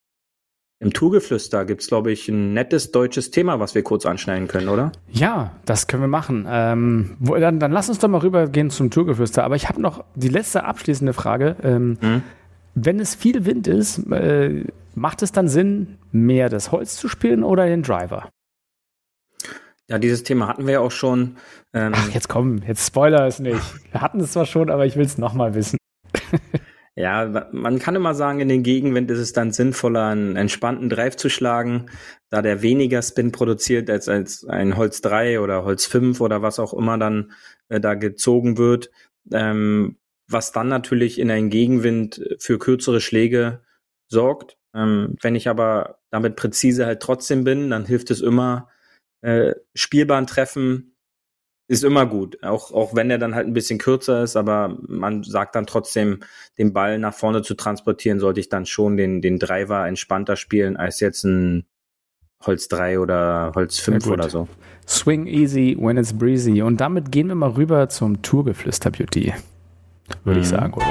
im 0.79 0.93
Tourgeflüster 0.93 1.65
gibt 1.65 1.81
es, 1.81 1.89
glaube 1.89 2.13
ich, 2.13 2.29
ein 2.29 2.53
nettes 2.53 2.93
deutsches 2.93 3.31
Thema, 3.31 3.61
was 3.61 3.75
wir 3.75 3.83
kurz 3.83 4.05
anschneiden 4.05 4.47
können, 4.47 4.69
oder? 4.69 4.93
Ja, 5.11 5.53
das 5.65 5.87
können 5.87 6.03
wir 6.03 6.09
machen. 6.09 6.47
Ähm, 6.49 7.17
wo, 7.19 7.35
dann, 7.37 7.59
dann, 7.59 7.73
lass 7.73 7.89
uns 7.89 7.99
doch 7.99 8.09
mal 8.09 8.21
rübergehen 8.21 8.71
zum 8.71 8.91
Tourgeflüster. 8.91 9.43
Aber 9.43 9.57
ich 9.57 9.69
habe 9.69 9.81
noch 9.81 10.05
die 10.15 10.29
letzte 10.29 10.65
abschließende 10.65 11.15
Frage. 11.15 11.57
Ähm, 11.63 11.97
hm? 12.01 12.23
Wenn 12.79 13.01
es 13.01 13.15
viel 13.15 13.47
Wind 13.47 13.67
ist, 13.69 14.07
äh, 14.13 14.65
macht 14.95 15.23
es 15.23 15.33
dann 15.33 15.49
Sinn, 15.49 15.97
mehr 16.13 16.51
das 16.51 16.73
Holz 16.73 16.97
zu 16.97 17.09
spielen 17.09 17.43
oder 17.43 17.65
den 17.65 17.83
Driver? 17.83 18.29
Ja, 19.89 19.99
dieses 19.99 20.25
Thema 20.25 20.47
hatten 20.47 20.67
wir 20.67 20.75
ja 20.75 20.81
auch 20.81 20.91
schon. 20.91 21.39
Ähm 21.73 21.93
Ach, 21.95 22.11
jetzt 22.11 22.29
komm, 22.29 22.59
jetzt 22.67 22.87
spoiler 22.87 23.27
es 23.27 23.39
nicht. 23.39 23.63
Wir 23.93 24.03
hatten 24.03 24.21
es 24.21 24.33
zwar 24.33 24.45
schon, 24.45 24.69
aber 24.69 24.85
ich 24.85 24.97
will 24.97 25.07
es 25.07 25.17
nochmal 25.17 25.55
wissen. 25.55 25.79
Ja, 26.99 27.47
man 27.53 27.79
kann 27.79 27.95
immer 27.95 28.15
sagen, 28.15 28.41
in 28.41 28.49
den 28.49 28.63
Gegenwind 28.63 29.11
ist 29.11 29.19
es 29.19 29.35
dann 29.35 29.53
sinnvoller, 29.53 30.07
einen 30.07 30.35
entspannten 30.35 30.89
Drive 30.89 31.17
zu 31.17 31.29
schlagen, 31.29 31.91
da 32.31 32.41
der 32.41 32.63
weniger 32.63 33.03
Spin 33.03 33.33
produziert 33.33 33.91
als, 33.91 34.09
als 34.09 34.47
ein 34.47 34.79
Holz 34.79 35.03
3 35.03 35.41
oder 35.41 35.63
Holz 35.63 35.85
5 35.85 36.23
oder 36.23 36.41
was 36.41 36.59
auch 36.59 36.73
immer 36.73 36.97
dann 36.97 37.33
äh, 37.69 37.81
da 37.81 37.93
gezogen 37.93 38.57
wird. 38.57 38.91
Ähm, 39.31 39.99
was 40.29 40.53
dann 40.53 40.69
natürlich 40.69 41.19
in 41.19 41.31
einen 41.31 41.51
Gegenwind 41.51 42.37
für 42.39 42.59
kürzere 42.59 43.01
Schläge 43.01 43.63
sorgt. 44.09 44.57
Ähm, 44.75 45.17
wenn 45.23 45.35
ich 45.35 45.49
aber 45.49 45.99
damit 46.11 46.37
präzise 46.37 46.87
halt 46.87 47.01
trotzdem 47.01 47.45
bin, 47.45 47.71
dann 47.71 47.87
hilft 47.87 48.11
es 48.11 48.21
immer, 48.21 48.69
äh, 49.23 49.55
spielbaren 49.75 50.27
Treffen 50.27 50.97
ist 51.69 51.83
immer 51.83 52.07
gut, 52.07 52.43
auch, 52.45 52.73
auch 52.73 52.95
wenn 52.95 53.11
er 53.11 53.19
dann 53.19 53.35
halt 53.35 53.47
ein 53.47 53.53
bisschen 53.53 53.79
kürzer 53.79 54.23
ist, 54.23 54.37
aber 54.37 54.79
man 54.87 55.25
sagt 55.25 55.57
dann 55.57 55.67
trotzdem, 55.67 56.21
den 56.59 56.73
Ball 56.73 56.99
nach 56.99 57.15
vorne 57.15 57.43
zu 57.43 57.55
transportieren, 57.55 58.21
sollte 58.21 58.39
ich 58.39 58.49
dann 58.49 58.67
schon 58.67 58.97
den, 58.97 59.21
den 59.21 59.39
Driver 59.41 59.87
entspannter 59.87 60.37
spielen, 60.37 60.77
als 60.77 61.01
jetzt 61.01 61.25
ein 61.25 61.67
Holz 62.45 62.69
3 62.69 63.01
oder 63.01 63.53
Holz 63.55 63.81
5 63.81 64.07
oder 64.07 64.31
so. 64.31 64.47
Swing 64.87 65.27
easy 65.27 65.77
when 65.79 65.97
it's 65.97 66.13
breezy. 66.13 66.63
Und 66.63 66.81
damit 66.81 67.11
gehen 67.11 67.29
wir 67.29 67.35
mal 67.35 67.51
rüber 67.51 67.89
zum 67.89 68.23
Tourgeflüster 68.23 68.91
Beauty. 68.91 69.33
Würde 70.25 70.39
mhm. 70.39 70.43
ich 70.43 70.49
sagen, 70.49 70.75
oder? 70.75 70.87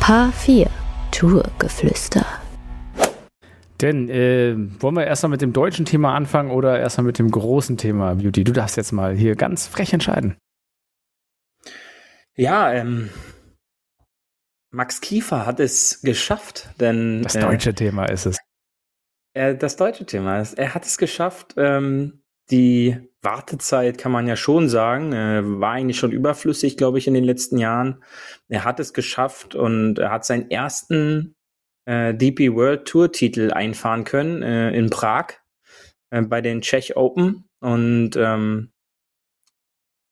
Paar 0.00 0.32
4 0.32 0.68
Tourgeflüster. 1.10 2.26
Denn 3.80 4.08
äh, 4.08 4.54
wollen 4.80 4.94
wir 4.94 5.06
erstmal 5.06 5.30
mit 5.30 5.42
dem 5.42 5.52
deutschen 5.52 5.84
Thema 5.84 6.14
anfangen 6.14 6.50
oder 6.50 6.78
erstmal 6.78 7.06
mit 7.06 7.18
dem 7.18 7.30
großen 7.30 7.76
Thema 7.76 8.14
Beauty? 8.14 8.44
Du 8.44 8.52
darfst 8.52 8.76
jetzt 8.76 8.92
mal 8.92 9.14
hier 9.14 9.34
ganz 9.34 9.66
frech 9.66 9.92
entscheiden. 9.92 10.36
Ja, 12.34 12.72
ähm, 12.72 13.10
Max 14.70 15.00
Kiefer 15.00 15.46
hat 15.46 15.60
es 15.60 16.00
geschafft, 16.02 16.70
denn 16.80 17.22
das 17.22 17.34
deutsche 17.34 17.70
äh, 17.70 17.74
Thema 17.74 18.06
ist 18.06 18.26
es. 18.26 18.38
Äh, 19.34 19.56
das 19.56 19.76
deutsche 19.76 20.06
Thema 20.06 20.40
ist, 20.40 20.54
er 20.54 20.74
hat 20.74 20.86
es 20.86 20.96
geschafft. 20.96 21.54
Ähm, 21.56 22.21
die 22.52 22.98
Wartezeit 23.22 23.98
kann 23.98 24.12
man 24.12 24.26
ja 24.26 24.36
schon 24.36 24.68
sagen, 24.68 25.12
äh, 25.12 25.42
war 25.42 25.72
eigentlich 25.72 25.98
schon 25.98 26.12
überflüssig, 26.12 26.76
glaube 26.76 26.98
ich, 26.98 27.06
in 27.06 27.14
den 27.14 27.24
letzten 27.24 27.56
Jahren. 27.56 28.04
Er 28.48 28.64
hat 28.64 28.78
es 28.78 28.92
geschafft 28.92 29.54
und 29.54 29.98
er 29.98 30.10
hat 30.10 30.24
seinen 30.24 30.50
ersten 30.50 31.34
äh, 31.86 32.14
DP 32.14 32.54
World 32.54 32.86
Tour 32.86 33.10
Titel 33.10 33.50
einfahren 33.52 34.04
können 34.04 34.42
äh, 34.42 34.70
in 34.72 34.90
Prag 34.90 35.38
äh, 36.10 36.20
bei 36.22 36.42
den 36.42 36.60
Czech 36.60 36.96
Open 36.96 37.48
und 37.60 38.16
ähm, 38.16 38.72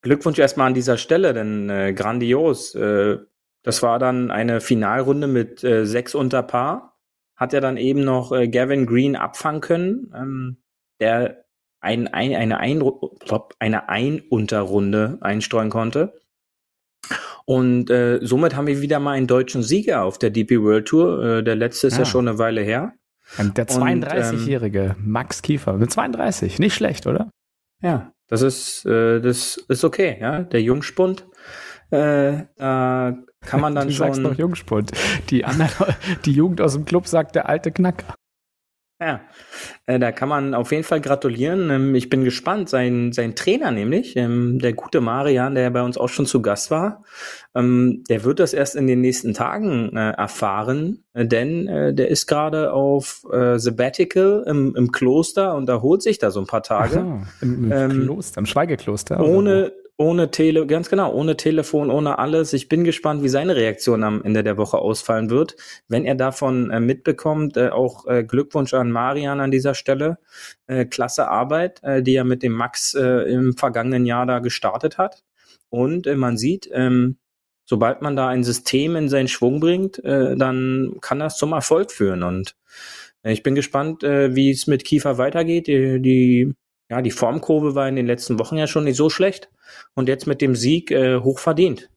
Glückwunsch 0.03 0.39
erstmal 0.39 0.69
an 0.69 0.75
dieser 0.75 0.97
Stelle, 0.97 1.35
denn 1.35 1.69
äh, 1.69 1.93
grandios. 1.93 2.75
Äh, 2.75 3.19
das 3.63 3.83
war 3.83 3.99
dann 3.99 4.31
eine 4.31 4.63
Finalrunde 4.63 5.27
mit 5.27 5.61
sechs 5.61 6.15
unter 6.15 6.43
Paar. 6.43 6.99
Hat 7.37 7.53
er 7.53 7.61
dann 7.61 7.77
eben 7.77 8.05
noch 8.05 8.31
Gavin 8.31 8.87
Green 8.87 9.17
abfangen 9.17 9.61
können, 9.61 10.15
ähm, 10.17 10.63
der 10.99 11.45
ein, 11.81 12.09
ein, 12.09 12.35
eine, 12.35 12.59
ein, 12.59 12.83
eine 13.59 13.89
Ein-Unterrunde 13.89 15.19
einstreuen 15.21 15.71
konnte. 15.71 16.21
Und 17.47 17.91
äh, 17.91 18.21
somit 18.23 18.55
haben 18.55 18.67
wir 18.67 18.81
wieder 18.81 19.01
mal 19.01 19.13
einen 19.13 19.27
deutschen 19.27 19.63
Sieger 19.63 20.05
auf 20.05 20.19
der 20.19 20.31
DP 20.31 20.61
World 20.63 20.87
Tour. 20.87 21.25
Äh, 21.25 21.43
der 21.43 21.57
letzte 21.57 21.89
ist 21.89 21.95
ja. 21.95 22.01
ja 22.01 22.05
schon 22.05 22.29
eine 22.29 22.39
Weile 22.39 22.61
her. 22.61 22.93
Der 23.39 23.67
32-jährige 23.67 24.97
ähm, 24.99 25.11
Max 25.11 25.43
Kiefer 25.43 25.75
mit 25.75 25.91
32, 25.93 26.59
nicht 26.59 26.75
schlecht, 26.75 27.07
oder? 27.07 27.31
Ja, 27.81 28.13
das 28.29 28.43
ist 28.43 28.85
äh, 28.87 29.21
das 29.21 29.57
ist 29.57 29.85
okay, 29.85 30.17
ja. 30.21 30.43
Der 30.43 30.61
Jungspund, 30.63 31.27
äh, 31.91 32.45
da 32.57 33.17
kann 33.41 33.61
man 33.61 33.75
dann 33.75 33.89
du 33.89 33.95
schon. 33.95 34.09
Du 34.09 34.15
sagst 34.15 34.25
doch 34.25 34.39
Jungspund. 34.39 34.93
Die 35.31 35.45
andere, 35.45 35.95
die 36.25 36.33
Jugend 36.33 36.61
aus 36.61 36.75
dem 36.75 36.85
Club 36.85 37.07
sagt 37.07 37.37
der 37.37 37.49
alte 37.49 37.71
Knacker. 37.71 38.15
Ja, 39.01 39.23
äh, 39.87 39.99
da 39.99 40.13
kann 40.13 40.29
man 40.29 40.53
auf 40.53 40.73
jeden 40.73 40.85
Fall 40.85 41.01
gratulieren. 41.01 41.71
Ähm, 41.71 41.95
ich 41.95 42.11
bin 42.11 42.23
gespannt. 42.23 42.69
Sein, 42.69 43.13
sein 43.13 43.35
Trainer 43.35 43.71
nämlich, 43.71 44.15
ähm, 44.15 44.59
der 44.59 44.75
gute 44.75 45.01
Marian, 45.01 45.55
der 45.55 45.71
bei 45.71 45.81
uns 45.81 45.97
auch 45.97 46.11
schon 46.11 46.27
zu 46.27 46.43
Gast 46.43 46.71
war, 46.71 47.03
ähm, 47.55 48.05
der 48.11 48.25
wird 48.25 48.41
das 48.41 48.53
erst 48.53 48.77
in 48.77 48.87
den 48.87 49.01
nächsten 49.01 49.33
Tagen 49.33 49.97
äh, 49.97 50.11
erfahren, 50.11 51.05
äh, 51.15 51.25
denn 51.25 51.67
der 51.67 52.09
ist 52.09 52.27
gerade 52.27 52.73
auf 52.73 53.25
Sabbatical 53.57 54.45
im, 54.47 54.75
im 54.77 54.93
Kloster 54.93 55.55
und 55.55 55.69
erholt 55.69 56.03
sich 56.03 56.19
da 56.19 56.31
so 56.31 56.41
ein 56.41 56.47
paar 56.47 56.63
Tage. 56.63 56.99
Aha, 56.99 57.23
Im, 57.41 57.65
im 57.65 57.73
ähm, 57.73 58.03
Kloster, 58.05 58.39
im 58.39 58.47
Schweigekloster. 58.47 59.21
Ohne, 59.21 59.73
ohne 60.01 60.31
Tele, 60.31 60.67
ganz 60.67 60.89
genau, 60.89 61.13
ohne 61.13 61.37
Telefon, 61.37 61.91
ohne 61.91 62.19
alles. 62.19 62.55
Ich 62.55 62.71
bin 62.71 62.85
gespannt, 62.85 63.23
wie 63.23 63.29
seine 63.29 63.55
Reaktion 63.55 64.03
am 64.03 64.25
Ende 64.25 64.43
der 64.43 64.57
Woche 64.57 64.79
ausfallen 64.79 65.29
wird. 65.29 65.57
Wenn 65.89 66.07
er 66.07 66.15
davon 66.15 66.71
äh, 66.71 66.81
mitbekommt, 66.81 67.59
äh, 67.59 67.69
auch 67.69 68.07
äh, 68.07 68.25
Glückwunsch 68.25 68.73
an 68.73 68.91
Marian 68.91 69.41
an 69.41 69.51
dieser 69.51 69.75
Stelle. 69.75 70.17
Äh, 70.67 70.87
klasse 70.87 71.29
Arbeit, 71.29 71.83
äh, 71.83 72.03
die 72.03 72.15
er 72.15 72.25
mit 72.25 72.43
dem 72.43 72.53
Max 72.53 72.95
äh, 72.95 73.31
im 73.31 73.53
vergangenen 73.59 74.07
Jahr 74.07 74.25
da 74.25 74.39
gestartet 74.39 74.97
hat. 74.97 75.23
Und 75.69 76.07
man 76.17 76.39
sieht, 76.39 76.71
ähm, 76.73 77.19
sobald 77.67 78.01
man 78.01 78.17
da 78.17 78.29
ein 78.29 78.43
System 78.43 78.97
in 78.97 79.11
seinen 79.11 79.29
Schwung 79.29 79.61
bringt, 79.61 80.01
dann 80.03 80.97
kann 81.01 81.21
das 81.21 81.37
zum 81.37 81.53
Erfolg 81.53 81.93
führen. 81.93 82.25
Und 82.25 82.57
ich 83.23 83.45
bin 83.45 83.55
gespannt, 83.55 84.03
wie 84.03 84.51
es 84.51 84.67
mit 84.67 84.85
Kiefer 84.85 85.17
weitergeht. 85.17 85.69
Die, 85.69 86.03
die 86.03 86.55
ja, 86.91 87.01
die 87.03 87.13
Formkurve 87.13 87.75
war 87.75 87.89
in 87.89 87.97
den 87.97 88.07
letzten 88.07 88.39
Wochen 88.39 88.57
ja 88.57 88.67
schon 88.67 88.85
nicht 88.85 88.97
so 88.97 89.09
schlecht 89.09 89.49
und 89.95 90.09
jetzt 90.09 90.27
mit 90.27 90.41
dem 90.41 90.57
Sieg 90.57 90.91
äh, 90.91 91.19
hoch 91.21 91.39
verdient. 91.39 91.89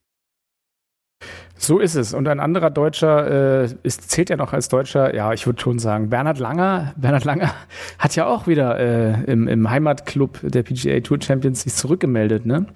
So 1.56 1.80
ist 1.80 1.96
es. 1.96 2.14
Und 2.14 2.28
ein 2.28 2.40
anderer 2.40 2.70
Deutscher 2.70 3.64
äh, 3.64 3.70
ist, 3.84 4.10
zählt 4.12 4.30
ja 4.30 4.36
noch 4.36 4.54
als 4.54 4.68
Deutscher, 4.68 5.16
ja, 5.16 5.34
ich 5.34 5.46
würde 5.46 5.62
schon 5.62 5.80
sagen, 5.80 6.10
Bernhard 6.10 6.40
Langer. 6.40 6.94
Bernhard 6.98 7.24
Langer 7.24 7.54
hat 7.98 8.16
ja 8.16 8.28
auch 8.28 8.48
wieder 8.48 8.80
äh, 8.80 9.24
im, 9.32 9.48
im 9.48 9.70
Heimatclub 9.70 10.40
der 10.44 10.64
PGA 10.64 11.00
Tour 11.00 11.20
Champions 11.22 11.62
sich 11.64 11.74
zurückgemeldet. 11.74 12.46
Ne? 12.46 12.68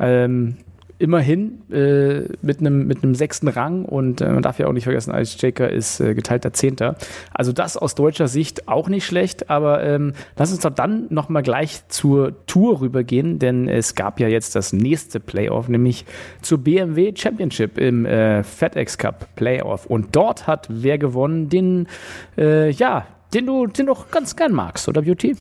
Ähm, 0.00 0.56
immerhin 1.02 1.68
äh, 1.72 2.28
mit 2.42 2.60
einem 2.60 2.86
mit 2.86 3.00
sechsten 3.16 3.48
Rang 3.48 3.84
und 3.84 4.20
äh, 4.20 4.28
man 4.30 4.42
darf 4.42 4.60
ja 4.60 4.68
auch 4.68 4.72
nicht 4.72 4.84
vergessen, 4.84 5.10
als 5.10 5.40
Jaker 5.40 5.68
ist 5.68 5.98
äh, 5.98 6.14
geteilter 6.14 6.52
Zehnter. 6.52 6.94
Also 7.34 7.52
das 7.52 7.76
aus 7.76 7.96
deutscher 7.96 8.28
Sicht 8.28 8.68
auch 8.68 8.88
nicht 8.88 9.04
schlecht, 9.04 9.50
aber 9.50 9.82
ähm, 9.82 10.12
lass 10.36 10.52
uns 10.52 10.60
doch 10.60 10.70
dann 10.70 11.06
nochmal 11.10 11.42
gleich 11.42 11.88
zur 11.88 12.46
Tour 12.46 12.80
rübergehen, 12.80 13.40
denn 13.40 13.68
es 13.68 13.96
gab 13.96 14.20
ja 14.20 14.28
jetzt 14.28 14.54
das 14.54 14.72
nächste 14.72 15.18
Playoff, 15.18 15.68
nämlich 15.68 16.04
zur 16.40 16.58
BMW 16.58 17.12
Championship 17.16 17.78
im 17.78 18.06
äh, 18.06 18.44
FedEx 18.44 18.96
Cup 18.96 19.34
Playoff 19.34 19.86
und 19.86 20.14
dort 20.14 20.46
hat 20.46 20.68
wer 20.70 20.98
gewonnen, 20.98 21.48
den 21.48 21.88
äh, 22.38 22.70
ja, 22.70 23.08
den 23.34 23.46
du 23.46 23.66
den 23.66 23.86
du 23.86 23.96
ganz 24.12 24.36
gern 24.36 24.52
magst, 24.52 24.88
oder 24.88 25.02
Beauty? 25.02 25.36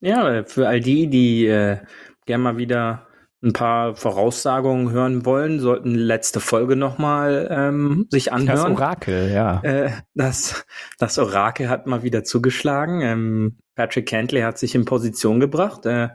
Ja, 0.00 0.42
für 0.44 0.66
all 0.66 0.80
die, 0.80 1.08
die 1.08 1.46
äh, 1.46 1.78
gern 2.24 2.40
mal 2.40 2.56
wieder 2.56 3.07
ein 3.42 3.52
paar 3.52 3.94
Voraussagungen 3.94 4.90
hören 4.90 5.24
wollen, 5.24 5.60
sollten 5.60 5.94
letzte 5.94 6.40
Folge 6.40 6.74
nochmal 6.74 7.48
ähm, 7.50 8.06
sich 8.10 8.32
anhören. 8.32 8.56
Das 8.56 8.80
Orakel, 8.80 9.30
ja. 9.30 9.60
Äh, 9.62 9.90
das, 10.14 10.66
das 10.98 11.18
Orakel 11.18 11.68
hat 11.68 11.86
mal 11.86 12.02
wieder 12.02 12.24
zugeschlagen. 12.24 13.00
Ähm, 13.00 13.58
Patrick 13.76 14.08
Cantley 14.08 14.40
hat 14.40 14.58
sich 14.58 14.74
in 14.74 14.84
Position 14.84 15.38
gebracht. 15.38 15.86
Äh, 15.86 16.08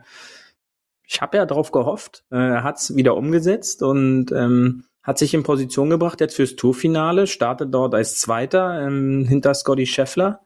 ich 1.06 1.22
habe 1.22 1.38
ja 1.38 1.46
darauf 1.46 1.72
gehofft. 1.72 2.24
Äh, 2.30 2.36
er 2.36 2.62
hat 2.62 2.76
es 2.76 2.94
wieder 2.94 3.16
umgesetzt 3.16 3.82
und 3.82 4.30
ähm, 4.32 4.84
hat 5.02 5.18
sich 5.18 5.32
in 5.32 5.44
Position 5.44 5.88
gebracht 5.90 6.20
jetzt 6.20 6.36
fürs 6.36 6.56
Tourfinale, 6.56 7.26
startet 7.26 7.72
dort 7.72 7.94
als 7.94 8.20
Zweiter 8.20 8.86
ähm, 8.86 9.26
hinter 9.26 9.54
Scotty 9.54 9.86
Scheffler. 9.86 10.40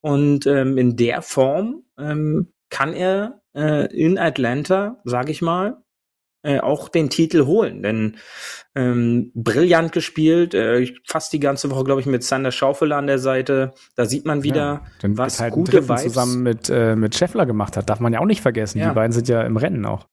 Und 0.00 0.46
ähm, 0.46 0.76
in 0.76 0.96
der 0.96 1.22
Form 1.22 1.82
ähm, 1.98 2.52
kann 2.68 2.92
er 2.92 3.40
äh, 3.54 3.86
in 3.94 4.18
Atlanta, 4.18 5.00
sage 5.04 5.32
ich 5.32 5.42
mal, 5.42 5.82
äh, 6.42 6.60
auch 6.60 6.88
den 6.88 7.10
Titel 7.10 7.46
holen. 7.46 7.82
Denn 7.82 8.16
ähm, 8.74 9.30
brillant 9.34 9.92
gespielt, 9.92 10.54
äh, 10.54 10.92
fast 11.06 11.32
die 11.32 11.40
ganze 11.40 11.70
Woche, 11.70 11.84
glaube 11.84 12.00
ich, 12.00 12.06
mit 12.06 12.24
Sander 12.24 12.52
Schaufeler 12.52 12.96
an 12.96 13.06
der 13.06 13.18
Seite. 13.18 13.72
Da 13.96 14.06
sieht 14.06 14.24
man 14.24 14.42
wieder, 14.42 14.82
ja, 15.02 15.08
was 15.16 15.40
halt 15.40 15.52
gute 15.52 15.88
Vibes 15.88 16.02
zusammen 16.02 16.42
mit, 16.42 16.70
äh, 16.70 16.96
mit 16.96 17.14
Scheffler 17.14 17.46
gemacht 17.46 17.76
hat. 17.76 17.90
Darf 17.90 18.00
man 18.00 18.12
ja 18.12 18.20
auch 18.20 18.26
nicht 18.26 18.42
vergessen. 18.42 18.78
Ja. 18.78 18.88
Die 18.88 18.94
beiden 18.94 19.12
sind 19.12 19.28
ja 19.28 19.42
im 19.42 19.56
Rennen 19.56 19.84
auch. 19.86 20.06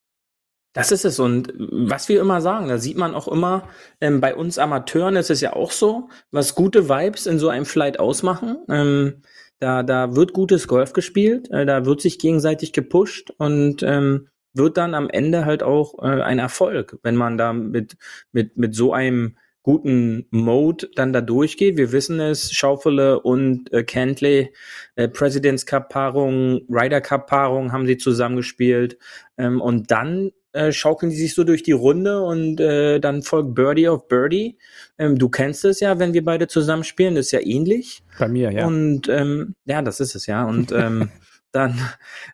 Das 0.74 0.92
ist 0.92 1.04
es. 1.04 1.18
Und 1.18 1.52
was 1.58 2.08
wir 2.08 2.20
immer 2.20 2.40
sagen, 2.40 2.68
da 2.68 2.78
sieht 2.78 2.96
man 2.96 3.14
auch 3.14 3.26
immer, 3.26 3.68
ähm, 4.00 4.20
bei 4.20 4.34
uns 4.34 4.58
Amateuren 4.58 5.16
ist 5.16 5.30
es 5.30 5.40
ja 5.40 5.54
auch 5.54 5.72
so, 5.72 6.08
was 6.30 6.54
gute 6.54 6.88
Vibes 6.88 7.26
in 7.26 7.38
so 7.38 7.48
einem 7.48 7.64
Flight 7.64 7.98
ausmachen. 7.98 8.58
Ähm, 8.68 9.22
da, 9.60 9.82
da 9.82 10.14
wird 10.14 10.34
gutes 10.34 10.68
Golf 10.68 10.92
gespielt, 10.92 11.50
äh, 11.50 11.66
da 11.66 11.84
wird 11.84 12.00
sich 12.00 12.18
gegenseitig 12.18 12.72
gepusht 12.72 13.32
und 13.38 13.82
ähm, 13.82 14.28
wird 14.58 14.76
dann 14.76 14.94
am 14.94 15.08
Ende 15.08 15.46
halt 15.46 15.62
auch 15.62 15.94
äh, 16.02 16.20
ein 16.20 16.38
Erfolg, 16.38 16.98
wenn 17.02 17.16
man 17.16 17.38
da 17.38 17.52
mit, 17.52 17.96
mit, 18.32 18.58
mit 18.58 18.74
so 18.74 18.92
einem 18.92 19.36
guten 19.62 20.26
Mode 20.30 20.88
dann 20.94 21.12
da 21.12 21.20
durchgeht. 21.20 21.76
Wir 21.76 21.92
wissen 21.92 22.20
es, 22.20 22.52
Schaufele 22.52 23.20
und 23.20 23.72
äh, 23.72 23.84
Kentley, 23.84 24.52
äh, 24.96 25.08
Presidents 25.08 25.66
Cup 25.66 25.90
Paarung, 25.90 26.62
Ryder 26.70 27.00
Cup 27.00 27.26
Paarung 27.26 27.72
haben 27.72 27.86
sie 27.86 27.98
zusammengespielt 27.98 28.98
ähm, 29.36 29.60
und 29.60 29.90
dann 29.90 30.30
äh, 30.52 30.72
schaukeln 30.72 31.10
die 31.10 31.16
sich 31.16 31.34
so 31.34 31.44
durch 31.44 31.62
die 31.62 31.72
Runde 31.72 32.22
und 32.22 32.60
äh, 32.60 32.98
dann 32.98 33.22
folgt 33.22 33.54
Birdie 33.54 33.88
auf 33.88 34.08
Birdie. 34.08 34.56
Ähm, 34.96 35.18
du 35.18 35.28
kennst 35.28 35.64
es 35.66 35.80
ja, 35.80 35.98
wenn 35.98 36.14
wir 36.14 36.24
beide 36.24 36.46
zusammen 36.48 36.84
spielen, 36.84 37.16
ist 37.16 37.32
ja 37.32 37.40
ähnlich. 37.40 38.02
Bei 38.18 38.28
mir, 38.28 38.50
ja. 38.50 38.66
Und 38.66 39.08
ähm, 39.10 39.54
ja, 39.66 39.82
das 39.82 40.00
ist 40.00 40.14
es 40.14 40.26
ja. 40.26 40.46
Und 40.46 40.72
ähm, 40.72 41.10
dann 41.58 41.78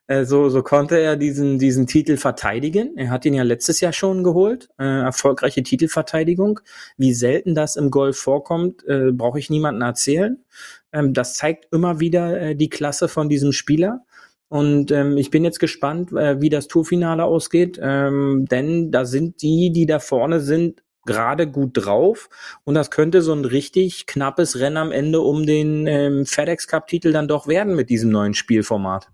äh, 0.07 0.25
so, 0.25 0.49
so 0.49 0.63
konnte 0.63 0.99
er 0.99 1.17
diesen, 1.17 1.59
diesen 1.59 1.87
Titel 1.87 2.17
verteidigen. 2.17 2.97
Er 2.97 3.11
hat 3.11 3.25
ihn 3.25 3.35
ja 3.35 3.43
letztes 3.43 3.81
Jahr 3.81 3.93
schon 3.93 4.23
geholt. 4.23 4.69
Äh, 4.79 4.85
erfolgreiche 4.85 5.63
Titelverteidigung. 5.63 6.61
Wie 6.97 7.13
selten 7.15 7.55
das 7.55 7.75
im 7.77 7.91
Golf 7.91 8.19
vorkommt, 8.19 8.87
äh, 8.87 9.11
brauche 9.11 9.39
ich 9.39 9.51
niemanden 9.51 9.83
erzählen. 9.83 10.45
Ähm, 10.93 11.13
das 11.13 11.35
zeigt 11.35 11.67
immer 11.73 11.99
wieder 11.99 12.41
äh, 12.41 12.55
die 12.55 12.69
Klasse 12.69 13.09
von 13.09 13.29
diesem 13.29 13.53
Spieler. 13.53 14.05
Und 14.49 14.93
ähm, 14.93 15.17
ich 15.17 15.31
bin 15.31 15.43
jetzt 15.43 15.59
gespannt, 15.59 16.13
äh, 16.13 16.41
wie 16.41 16.51
das 16.51 16.69
Tourfinale 16.69 17.25
ausgeht, 17.25 17.81
ähm, 17.83 18.47
denn 18.49 18.93
da 18.93 19.05
sind 19.05 19.43
die, 19.43 19.73
die 19.73 19.87
da 19.87 19.99
vorne 19.99 20.39
sind, 20.39 20.84
gerade 21.07 21.47
gut 21.47 21.71
drauf. 21.75 22.29
Und 22.65 22.75
das 22.75 22.91
könnte 22.91 23.23
so 23.23 23.33
ein 23.33 23.45
richtig 23.45 24.07
knappes 24.07 24.59
Rennen 24.59 24.77
am 24.77 24.93
Ende 24.93 25.21
um 25.21 25.47
den 25.47 25.87
ähm, 25.87 26.27
FedEx 26.27 26.69
Cup-Titel 26.69 27.13
dann 27.13 27.29
doch 27.29 27.47
werden 27.47 27.75
mit 27.75 27.91
diesem 27.91 28.11
neuen 28.11 28.35
Spielformat. 28.35 29.11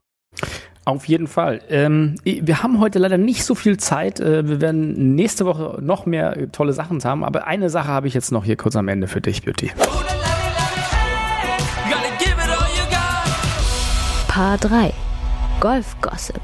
Auf 0.87 1.05
jeden 1.05 1.27
Fall. 1.27 1.61
Ähm, 1.69 2.17
wir 2.25 2.63
haben 2.63 2.81
heute 2.81 2.99
leider 2.99 3.19
nicht 3.19 3.45
so 3.45 3.55
viel 3.55 3.77
Zeit. 3.77 4.19
Äh, 4.19 4.49
wir 4.49 4.61
werden 4.61 5.15
nächste 5.15 5.45
Woche 5.45 5.79
noch 5.81 6.07
mehr 6.07 6.51
tolle 6.53 6.73
Sachen 6.73 7.03
haben. 7.05 7.23
Aber 7.23 7.47
eine 7.47 7.69
Sache 7.71 7.89
habe 7.89 8.09
ich 8.09 8.15
jetzt 8.15 8.33
noch 8.33 8.45
hier 8.45 8.57
kurz 8.57 8.77
am 8.77 8.89
Ende 8.89 9.07
für 9.07 9.21
dich, 9.21 9.43
Beauty. 9.43 9.71
Paar 14.27 14.59
3 14.59 14.93
Golf 15.61 15.97
Gossip. 16.01 16.41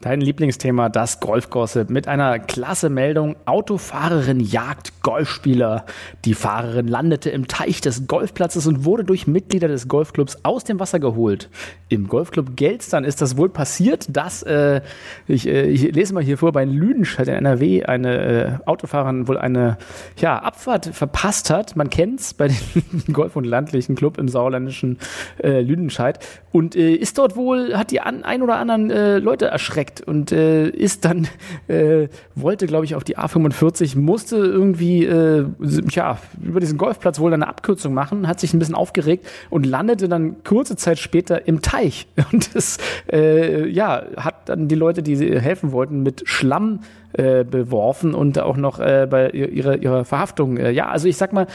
Dein 0.00 0.20
Lieblingsthema, 0.20 0.90
das 0.90 1.18
Golfgossip, 1.18 1.90
mit 1.90 2.06
einer 2.06 2.38
klasse 2.38 2.88
Meldung. 2.88 3.34
Autofahrerin 3.46 4.38
jagt 4.38 5.02
Golfspieler. 5.02 5.86
Die 6.24 6.34
Fahrerin 6.34 6.86
landete 6.86 7.30
im 7.30 7.48
Teich 7.48 7.80
des 7.80 8.06
Golfplatzes 8.06 8.68
und 8.68 8.84
wurde 8.84 9.02
durch 9.02 9.26
Mitglieder 9.26 9.66
des 9.66 9.88
Golfclubs 9.88 10.38
aus 10.44 10.62
dem 10.62 10.78
Wasser 10.78 11.00
geholt. 11.00 11.50
Im 11.88 12.06
Golfclub 12.06 12.56
Gelstern 12.56 13.02
ist 13.02 13.20
das 13.20 13.36
wohl 13.36 13.48
passiert, 13.48 14.06
dass, 14.16 14.44
äh, 14.44 14.82
ich, 15.26 15.48
äh, 15.48 15.66
ich 15.68 15.92
lese 15.92 16.14
mal 16.14 16.22
hier 16.22 16.38
vor, 16.38 16.52
bei 16.52 16.64
Lüdenscheid 16.64 17.26
in 17.26 17.34
NRW 17.34 17.82
eine 17.82 18.18
äh, 18.18 18.50
Autofahrerin 18.66 19.26
wohl 19.26 19.38
eine 19.38 19.78
ja, 20.18 20.38
Abfahrt 20.38 20.86
verpasst 20.86 21.50
hat. 21.50 21.74
Man 21.74 21.90
kennt's 21.90 22.34
bei 22.34 22.48
dem 22.48 23.12
Golf- 23.12 23.34
und 23.34 23.44
Landlichen 23.44 23.96
Club 23.96 24.16
im 24.16 24.28
sauerländischen 24.28 24.98
äh, 25.42 25.60
Lüdenscheid 25.60 26.24
und 26.52 26.76
äh, 26.76 26.94
ist 26.94 27.18
dort 27.18 27.34
wohl, 27.34 27.76
hat 27.76 27.90
die 27.90 28.00
an, 28.00 28.22
ein 28.22 28.42
oder 28.42 28.58
anderen 28.58 28.90
äh, 28.90 29.18
Leute 29.18 29.46
erschreckt 29.46 29.87
entdeckt 29.88 30.00
und 30.00 30.32
äh, 30.32 30.68
ist 30.68 31.04
dann, 31.04 31.28
äh, 31.68 32.08
wollte, 32.34 32.66
glaube 32.66 32.84
ich, 32.84 32.94
auf 32.94 33.04
die 33.04 33.18
A45, 33.18 33.98
musste 33.98 34.36
irgendwie, 34.36 35.04
äh, 35.04 35.46
ja, 35.90 36.18
über 36.42 36.60
diesen 36.60 36.78
Golfplatz 36.78 37.18
wohl 37.18 37.32
eine 37.32 37.48
Abkürzung 37.48 37.94
machen, 37.94 38.28
hat 38.28 38.40
sich 38.40 38.54
ein 38.54 38.58
bisschen 38.58 38.74
aufgeregt 38.74 39.26
und 39.50 39.66
landete 39.66 40.08
dann 40.08 40.42
kurze 40.44 40.76
Zeit 40.76 40.98
später 40.98 41.46
im 41.46 41.62
Teich. 41.62 42.06
Und 42.32 42.54
das, 42.54 42.78
äh, 43.10 43.66
ja, 43.68 44.04
hat 44.16 44.48
dann 44.48 44.68
die 44.68 44.74
Leute, 44.74 45.02
die 45.02 45.16
helfen 45.40 45.72
wollten, 45.72 46.02
mit 46.02 46.22
Schlamm 46.26 46.80
äh, 47.12 47.44
beworfen 47.44 48.14
und 48.14 48.38
auch 48.38 48.56
noch 48.56 48.80
äh, 48.80 49.06
bei 49.08 49.30
ihrer, 49.30 49.76
ihrer 49.76 50.04
Verhaftung. 50.04 50.56
Äh, 50.56 50.70
ja, 50.70 50.88
also 50.88 51.08
ich 51.08 51.16
sag 51.16 51.32
mal, 51.32 51.46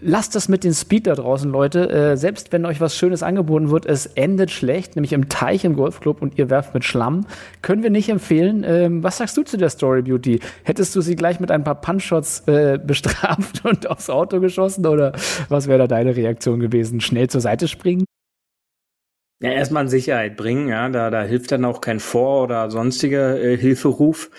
lasst 0.00 0.34
das 0.34 0.48
mit 0.48 0.64
den 0.64 0.74
Speed 0.74 1.06
da 1.06 1.14
draußen, 1.14 1.50
Leute. 1.50 1.90
Äh, 1.90 2.16
selbst 2.16 2.52
wenn 2.52 2.64
euch 2.66 2.80
was 2.80 2.96
Schönes 2.96 3.22
angeboten 3.22 3.70
wird, 3.70 3.86
es 3.86 4.06
endet 4.06 4.50
schlecht, 4.50 4.96
nämlich 4.96 5.12
im 5.12 5.28
Teich 5.28 5.64
im 5.64 5.74
Golfclub 5.74 6.22
und 6.22 6.38
ihr 6.38 6.50
werft 6.50 6.74
mit 6.74 6.84
Schlamm. 6.84 7.26
Können 7.62 7.82
wir 7.82 7.90
nicht 7.90 8.08
empfehlen. 8.08 8.64
Ähm, 8.66 9.02
was 9.02 9.18
sagst 9.18 9.36
du 9.36 9.42
zu 9.42 9.56
der 9.56 9.70
Story 9.70 10.02
Beauty? 10.02 10.40
Hättest 10.62 10.94
du 10.94 11.00
sie 11.00 11.16
gleich 11.16 11.40
mit 11.40 11.50
ein 11.50 11.64
paar 11.64 11.80
Punchshots 11.80 12.46
äh, 12.46 12.78
bestraft 12.84 13.64
und 13.64 13.90
aufs 13.90 14.08
Auto 14.10 14.40
geschossen 14.40 14.86
oder 14.86 15.12
was 15.48 15.68
wäre 15.68 15.78
da 15.78 15.86
deine 15.86 16.16
Reaktion 16.16 16.60
gewesen? 16.60 17.00
Schnell 17.00 17.28
zur 17.28 17.40
Seite 17.40 17.68
springen? 17.68 18.04
Ja, 19.42 19.50
erstmal 19.50 19.82
in 19.82 19.88
Sicherheit 19.88 20.36
bringen, 20.36 20.68
ja, 20.68 20.88
da, 20.88 21.10
da 21.10 21.22
hilft 21.24 21.50
dann 21.50 21.64
auch 21.64 21.80
kein 21.80 21.98
Vor- 21.98 22.44
oder 22.44 22.70
sonstiger 22.70 23.40
äh, 23.42 23.56
Hilferuf. 23.56 24.30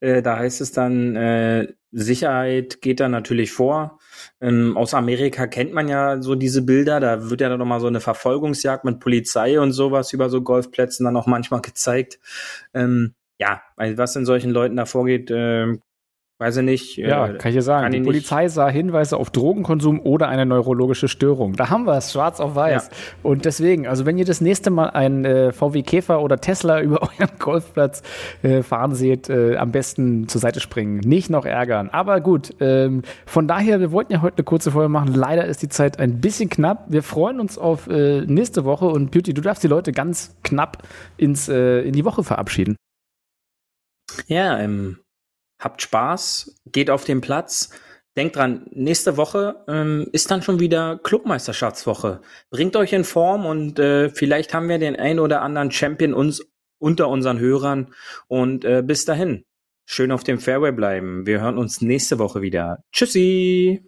Äh, 0.00 0.20
da 0.20 0.36
heißt 0.36 0.60
es 0.60 0.70
dann, 0.72 1.16
äh, 1.16 1.68
Sicherheit 1.92 2.82
geht 2.82 3.00
da 3.00 3.08
natürlich 3.08 3.52
vor. 3.52 3.98
Ähm, 4.38 4.76
aus 4.76 4.92
Amerika 4.92 5.46
kennt 5.46 5.72
man 5.72 5.88
ja 5.88 6.20
so 6.20 6.34
diese 6.34 6.60
Bilder, 6.60 7.00
da 7.00 7.30
wird 7.30 7.40
ja 7.40 7.48
dann 7.48 7.58
nochmal 7.58 7.80
so 7.80 7.86
eine 7.86 8.00
Verfolgungsjagd 8.00 8.84
mit 8.84 9.00
Polizei 9.00 9.58
und 9.58 9.72
sowas 9.72 10.12
über 10.12 10.28
so 10.28 10.42
Golfplätzen 10.42 11.04
dann 11.04 11.16
auch 11.16 11.26
manchmal 11.26 11.62
gezeigt. 11.62 12.20
Ähm, 12.74 13.14
ja, 13.38 13.62
was 13.76 14.14
in 14.16 14.26
solchen 14.26 14.50
Leuten 14.50 14.76
da 14.76 14.84
vorgeht, 14.84 15.30
äh, 15.30 15.78
Weiß 16.40 16.56
ich 16.56 16.64
nicht. 16.64 16.96
Ja, 16.96 17.26
äh, 17.26 17.34
kann 17.34 17.50
ich 17.50 17.56
dir 17.56 17.62
sagen. 17.62 17.92
Die 17.92 18.00
Polizei 18.00 18.44
nicht. 18.44 18.54
sah 18.54 18.70
Hinweise 18.70 19.18
auf 19.18 19.28
Drogenkonsum 19.28 20.00
oder 20.00 20.28
eine 20.28 20.46
neurologische 20.46 21.06
Störung. 21.06 21.52
Da 21.52 21.68
haben 21.68 21.84
wir 21.84 21.98
es, 21.98 22.12
schwarz 22.12 22.40
auf 22.40 22.54
weiß. 22.54 22.88
Ja. 22.88 22.96
Und 23.22 23.44
deswegen, 23.44 23.86
also 23.86 24.06
wenn 24.06 24.16
ihr 24.16 24.24
das 24.24 24.40
nächste 24.40 24.70
Mal 24.70 24.88
einen 24.88 25.26
äh, 25.26 25.52
VW 25.52 25.82
Käfer 25.82 26.22
oder 26.22 26.40
Tesla 26.40 26.80
über 26.80 27.02
euren 27.02 27.30
Golfplatz 27.38 28.02
äh, 28.42 28.62
fahren 28.62 28.94
seht, 28.94 29.28
äh, 29.28 29.56
am 29.56 29.70
besten 29.70 30.28
zur 30.28 30.40
Seite 30.40 30.60
springen. 30.60 31.00
Nicht 31.00 31.28
noch 31.28 31.44
ärgern. 31.44 31.90
Aber 31.90 32.22
gut, 32.22 32.54
ähm, 32.60 33.02
von 33.26 33.46
daher, 33.46 33.78
wir 33.80 33.92
wollten 33.92 34.14
ja 34.14 34.22
heute 34.22 34.38
eine 34.38 34.44
kurze 34.44 34.70
Folge 34.70 34.88
machen. 34.88 35.12
Leider 35.12 35.44
ist 35.44 35.60
die 35.60 35.68
Zeit 35.68 35.98
ein 35.98 36.22
bisschen 36.22 36.48
knapp. 36.48 36.86
Wir 36.88 37.02
freuen 37.02 37.38
uns 37.38 37.58
auf 37.58 37.86
äh, 37.86 38.22
nächste 38.22 38.64
Woche 38.64 38.86
und 38.86 39.10
Beauty, 39.10 39.34
du 39.34 39.42
darfst 39.42 39.62
die 39.62 39.68
Leute 39.68 39.92
ganz 39.92 40.34
knapp 40.42 40.84
ins, 41.18 41.50
äh, 41.50 41.82
in 41.82 41.92
die 41.92 42.06
Woche 42.06 42.24
verabschieden. 42.24 42.76
Ja, 44.26 44.58
ähm, 44.58 45.00
habt 45.60 45.82
Spaß, 45.82 46.56
geht 46.66 46.90
auf 46.90 47.04
den 47.04 47.20
Platz. 47.20 47.70
Denkt 48.16 48.36
dran, 48.36 48.66
nächste 48.72 49.16
Woche 49.16 49.64
ähm, 49.68 50.08
ist 50.12 50.30
dann 50.30 50.42
schon 50.42 50.58
wieder 50.58 50.98
Clubmeisterschaftswoche. 50.98 52.20
Bringt 52.50 52.74
euch 52.74 52.92
in 52.92 53.04
Form 53.04 53.46
und 53.46 53.78
äh, 53.78 54.10
vielleicht 54.10 54.52
haben 54.52 54.68
wir 54.68 54.78
den 54.78 54.96
ein 54.96 55.20
oder 55.20 55.42
anderen 55.42 55.70
Champion 55.70 56.12
uns 56.12 56.42
unter 56.78 57.08
unseren 57.08 57.38
Hörern. 57.38 57.94
Und 58.26 58.64
äh, 58.64 58.82
bis 58.84 59.04
dahin, 59.04 59.44
schön 59.86 60.10
auf 60.10 60.24
dem 60.24 60.40
Fairway 60.40 60.72
bleiben. 60.72 61.24
Wir 61.24 61.40
hören 61.40 61.56
uns 61.56 61.82
nächste 61.82 62.18
Woche 62.18 62.42
wieder. 62.42 62.82
Tschüssi! 62.92 63.84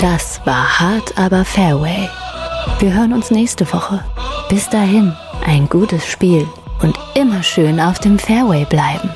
Das 0.00 0.40
war 0.46 0.80
hart, 0.80 1.18
aber 1.18 1.44
Fairway. 1.44 2.08
Wir 2.78 2.94
hören 2.94 3.12
uns 3.12 3.30
nächste 3.30 3.70
Woche. 3.70 4.02
Bis 4.48 4.70
dahin, 4.70 5.12
ein 5.44 5.68
gutes 5.68 6.06
Spiel 6.06 6.48
schön 7.42 7.80
auf 7.80 7.98
dem 7.98 8.18
Fairway 8.18 8.64
bleiben. 8.64 9.10